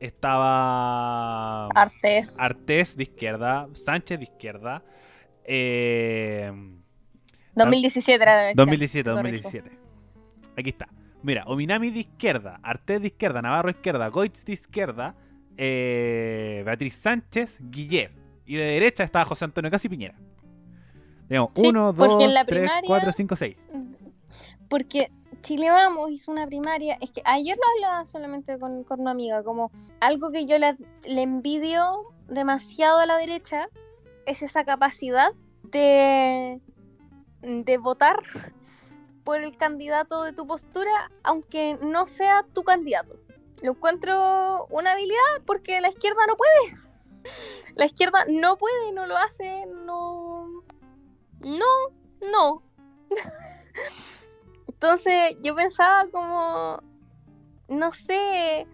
[0.00, 2.38] Estaba Artes.
[2.40, 4.82] Artés de izquierda, Sánchez de izquierda.
[5.44, 6.50] Eh,
[7.54, 8.56] 2017 era la elección.
[8.66, 9.22] 2017, correcto.
[9.42, 9.78] 2017.
[10.56, 10.88] Aquí está.
[11.22, 15.14] Mira, Ominami de izquierda, Artés de izquierda, Navarro de izquierda, Goitz de izquierda,
[15.56, 18.10] eh, Beatriz Sánchez, Guille.
[18.44, 20.14] Y de derecha estaba José Antonio Casi Piñera.
[21.28, 23.56] Tenemos Sí, 1, porque 2, en la 3, primaria- 4, 5, 6.
[24.68, 25.12] Porque
[25.42, 26.98] Chile Vamos hizo una primaria.
[27.00, 29.42] Es que ayer lo hablaba solamente con, con una amiga.
[29.44, 29.70] Como
[30.00, 33.68] algo que yo le, le envidio demasiado a la derecha
[34.26, 35.28] es esa capacidad
[35.64, 36.60] de,
[37.42, 38.18] de votar
[39.24, 43.18] por el candidato de tu postura, aunque no sea tu candidato.
[43.62, 46.82] Lo encuentro una habilidad porque la izquierda no puede.
[47.76, 50.64] La izquierda no puede, no lo hace, no.
[51.40, 51.66] No,
[52.20, 52.62] no.
[54.68, 56.82] Entonces yo pensaba como,
[57.68, 58.66] no sé,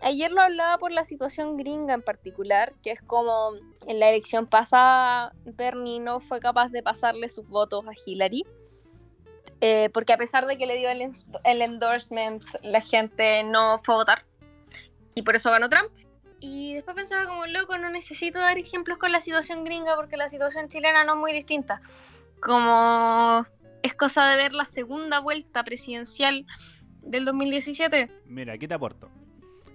[0.00, 3.50] ayer lo hablaba por la situación gringa en particular, que es como
[3.86, 8.46] en la elección pasada Bernie no fue capaz de pasarle sus votos a Hillary,
[9.62, 11.00] eh, porque a pesar de que le dio el,
[11.44, 14.24] el endorsement, la gente no fue a votar,
[15.14, 15.90] y por eso ganó Trump.
[16.40, 20.28] Y después pensaba como, loco, no necesito dar ejemplos con la situación gringa porque la
[20.28, 21.80] situación chilena no es muy distinta.
[22.40, 23.46] Como
[23.84, 26.44] es cosa de ver la segunda vuelta presidencial
[27.02, 28.10] del 2017.
[28.26, 29.08] Mira, aquí te aporto.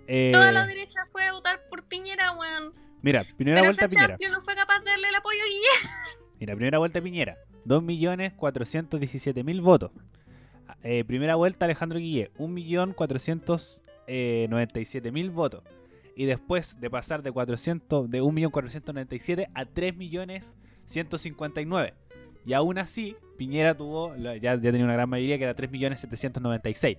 [0.07, 2.73] Eh, Toda la derecha fue a votar por Piñera, weón.
[3.01, 4.17] mira, primera Pero el vuelta Piñera.
[4.29, 5.89] No fue capaz de darle el apoyo Guille.
[6.39, 7.37] Mira, primera vuelta Piñera.
[7.67, 9.91] 2.417.000 votos.
[10.83, 12.31] Eh, primera vuelta Alejandro Guille.
[12.37, 15.63] 1.497.000 votos.
[16.15, 19.65] Y después de pasar de 400 de 1.497 a
[20.85, 21.93] 159.
[22.45, 26.97] Y aún así, Piñera tuvo, ya, ya tenía una gran mayoría que era 3.796.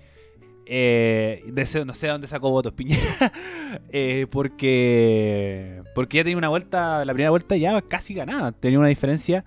[0.71, 1.51] Eh,
[1.87, 3.33] no sé dónde sacó votos Piñera,
[3.91, 8.89] eh, porque, porque ya tenía una vuelta, la primera vuelta ya casi ganada, tenía una
[8.89, 9.47] diferencia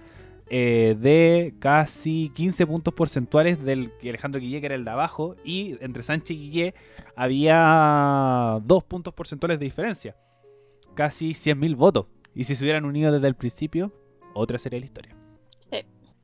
[0.54, 5.78] eh, de casi 15 puntos porcentuales del Alejandro Guillé, que era el de abajo, y
[5.80, 6.76] entre Sánchez y Guillé
[7.16, 10.18] había dos puntos porcentuales de diferencia,
[10.94, 13.94] casi 100.000 votos, y si se hubieran unido desde el principio,
[14.34, 15.16] otra sería la historia.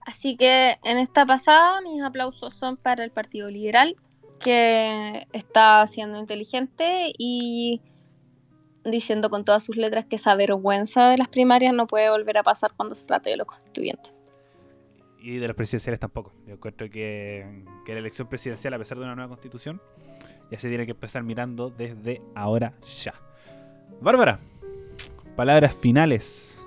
[0.02, 3.96] Así que en esta pasada mis aplausos son para el Partido Liberal,
[4.42, 7.82] que está siendo inteligente y
[8.84, 12.44] diciendo con todas sus letras que esa vergüenza de las primarias no puede volver a
[12.44, 14.17] pasar cuando se trate de los constituyentes.
[15.28, 16.32] Y de los presidenciales tampoco.
[16.46, 19.82] Yo encuentro que, que la elección presidencial, a pesar de una nueva constitución,
[20.50, 22.72] ya se tiene que empezar mirando desde ahora
[23.04, 23.14] ya.
[24.00, 24.40] Bárbara,
[25.36, 26.66] palabras finales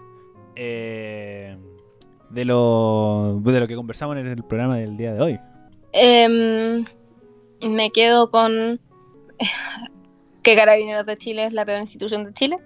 [0.57, 1.57] eh,
[2.29, 5.41] de, lo, de lo que conversamos en el programa del día de hoy.
[5.95, 6.85] Eh,
[7.63, 8.79] me quedo con
[10.43, 12.59] que Carabineros de Chile es la peor institución de Chile.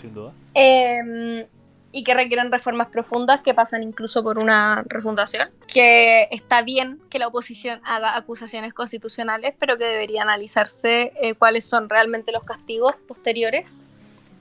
[0.00, 0.32] Sin duda.
[0.54, 1.46] Em,
[1.92, 5.50] y que requieren reformas profundas que pasan incluso por una refundación.
[5.66, 11.64] Que está bien que la oposición haga acusaciones constitucionales, pero que debería analizarse eh, cuáles
[11.64, 13.84] son realmente los castigos posteriores,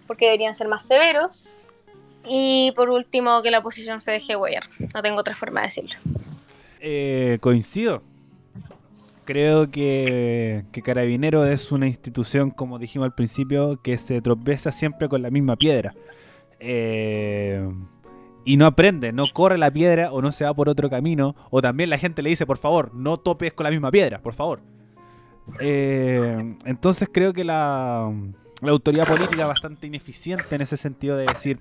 [0.07, 1.69] porque deberían ser más severos.
[2.25, 4.63] Y por último, que la oposición se deje huellar.
[4.93, 5.99] No tengo otra forma de decirlo.
[6.79, 8.01] Eh, coincido
[9.31, 15.21] creo que, Carabinero es una institución, como dijimos al principio, que se tropieza siempre con
[15.21, 15.93] la misma piedra.
[16.61, 17.67] Eh,
[18.43, 21.35] y no aprende, no corre la piedra o no se va por otro camino.
[21.49, 24.33] O también la gente le dice, por favor, no topes con la misma piedra, por
[24.33, 24.61] favor.
[25.59, 28.11] Eh, entonces creo que la,
[28.61, 31.59] autoridad política es bastante ineficiente en ese sentido de decir,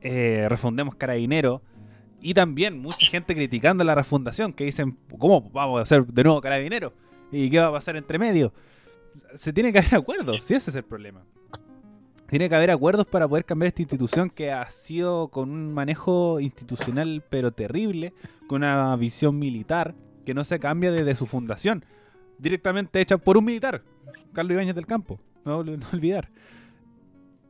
[0.00, 1.62] eh, refundemos Carabinero
[2.20, 6.40] y también mucha gente criticando la refundación, que dicen, ¿cómo vamos a hacer de nuevo
[6.40, 6.92] carabinero?
[7.32, 8.52] ¿Y qué va a pasar entre medio?
[9.34, 11.24] Se tiene que haber acuerdos, si ese es el problema.
[12.30, 16.38] Tiene que haber acuerdos para poder cambiar esta institución que ha sido con un manejo
[16.38, 18.14] institucional pero terrible,
[18.46, 21.84] con una visión militar que no se cambia desde su fundación,
[22.38, 23.82] directamente hecha por un militar,
[24.32, 26.30] Carlos Ibáñez del Campo, no, no olvidar.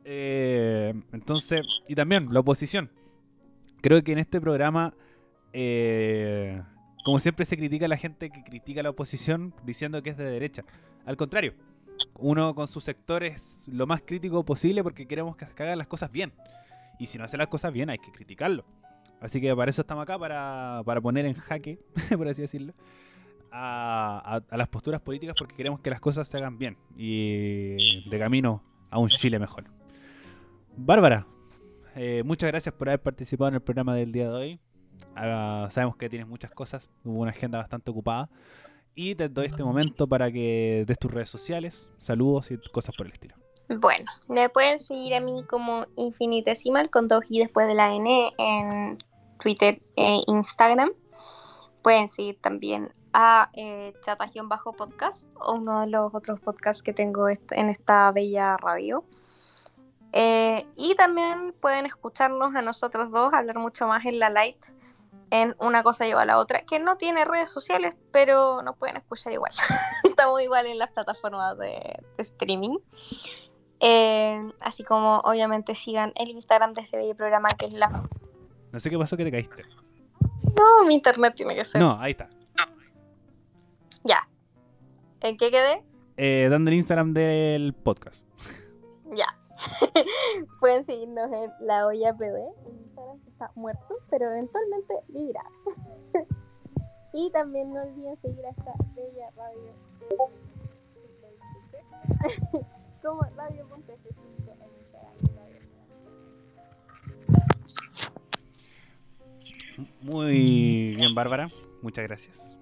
[0.03, 2.89] Eh, entonces, y también la oposición,
[3.81, 4.95] creo que en este programa,
[5.53, 6.59] eh,
[7.05, 10.17] como siempre se critica a la gente que critica a la oposición diciendo que es
[10.17, 10.65] de derecha.
[11.05, 11.53] Al contrario,
[12.15, 16.33] uno con sus sectores lo más crítico posible porque queremos que hagan las cosas bien.
[16.99, 18.65] Y si no hace las cosas bien hay que criticarlo.
[19.21, 21.79] Así que para eso estamos acá, para, poner en jaque,
[22.17, 22.73] por así decirlo,
[23.51, 28.63] a, las posturas políticas porque queremos que las cosas se hagan bien y de camino
[28.89, 29.65] a un Chile mejor.
[30.75, 31.27] Bárbara,
[31.95, 34.59] eh, muchas gracias por haber participado en el programa del día de hoy.
[35.15, 38.29] Ah, sabemos que tienes muchas cosas, hubo una agenda bastante ocupada.
[38.95, 43.07] Y te doy este momento para que des tus redes sociales, saludos y cosas por
[43.07, 43.35] el estilo.
[43.69, 48.33] Bueno, me pueden seguir a mí como infinitesimal con dos y después de la N
[48.37, 48.97] en
[49.39, 50.91] Twitter e Instagram.
[51.81, 53.93] Pueden seguir también a eh,
[54.43, 59.05] Bajo Podcast o uno de los otros podcasts que tengo en esta bella radio.
[60.13, 64.57] Eh, y también pueden escucharnos a nosotros dos hablar mucho más en la light
[65.31, 68.97] en una cosa lleva a la otra, que no tiene redes sociales, pero nos pueden
[68.97, 69.51] escuchar igual.
[70.03, 72.77] Estamos igual en las plataformas de, streaming.
[73.79, 78.03] Eh, así como obviamente sigan el Instagram de este programa que es la...
[78.71, 79.65] No sé qué pasó que te caíste.
[80.55, 81.81] No, mi internet tiene que ser.
[81.81, 82.29] No, ahí está.
[84.03, 84.27] Ya.
[85.21, 85.83] ¿En qué quedé?
[86.17, 88.25] Eh, dando el Instagram del podcast.
[89.15, 89.40] Ya.
[90.59, 92.47] Pueden seguirnos en La Olla PD.
[92.67, 95.43] Instagram está muerto, pero eventualmente vivirá.
[97.13, 99.73] y también no olviden seguir a esta bella radio
[103.01, 103.81] como Radio en
[110.01, 111.47] Muy bien, Bárbara.
[111.81, 112.57] Muchas gracias.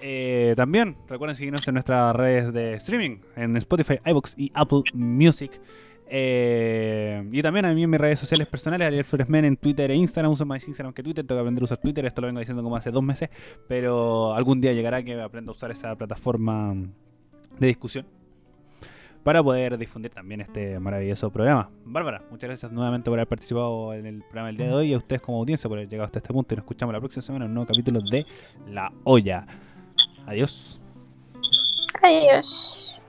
[0.00, 5.60] Eh, también recuerden seguirnos en nuestras redes de streaming, en Spotify, iBooks y Apple Music.
[6.12, 9.94] Eh, y también a mí en mis redes sociales personales, Ariel Floresmen en Twitter e
[9.94, 12.40] Instagram, uso más Instagram que Twitter, tengo que aprender a usar Twitter, esto lo vengo
[12.40, 13.30] diciendo como hace dos meses,
[13.68, 16.74] pero algún día llegará que aprenda a usar esa plataforma
[17.60, 18.06] de discusión
[19.22, 21.70] para poder difundir también este maravilloso programa.
[21.84, 24.94] Bárbara, muchas gracias nuevamente por haber participado en el programa del día de hoy y
[24.94, 27.22] a ustedes como audiencia por haber llegado hasta este punto y nos escuchamos la próxima
[27.22, 28.26] semana en un nuevo capítulo de
[28.66, 29.46] La Olla.
[30.26, 30.82] Adiós.
[32.02, 32.99] Adiós.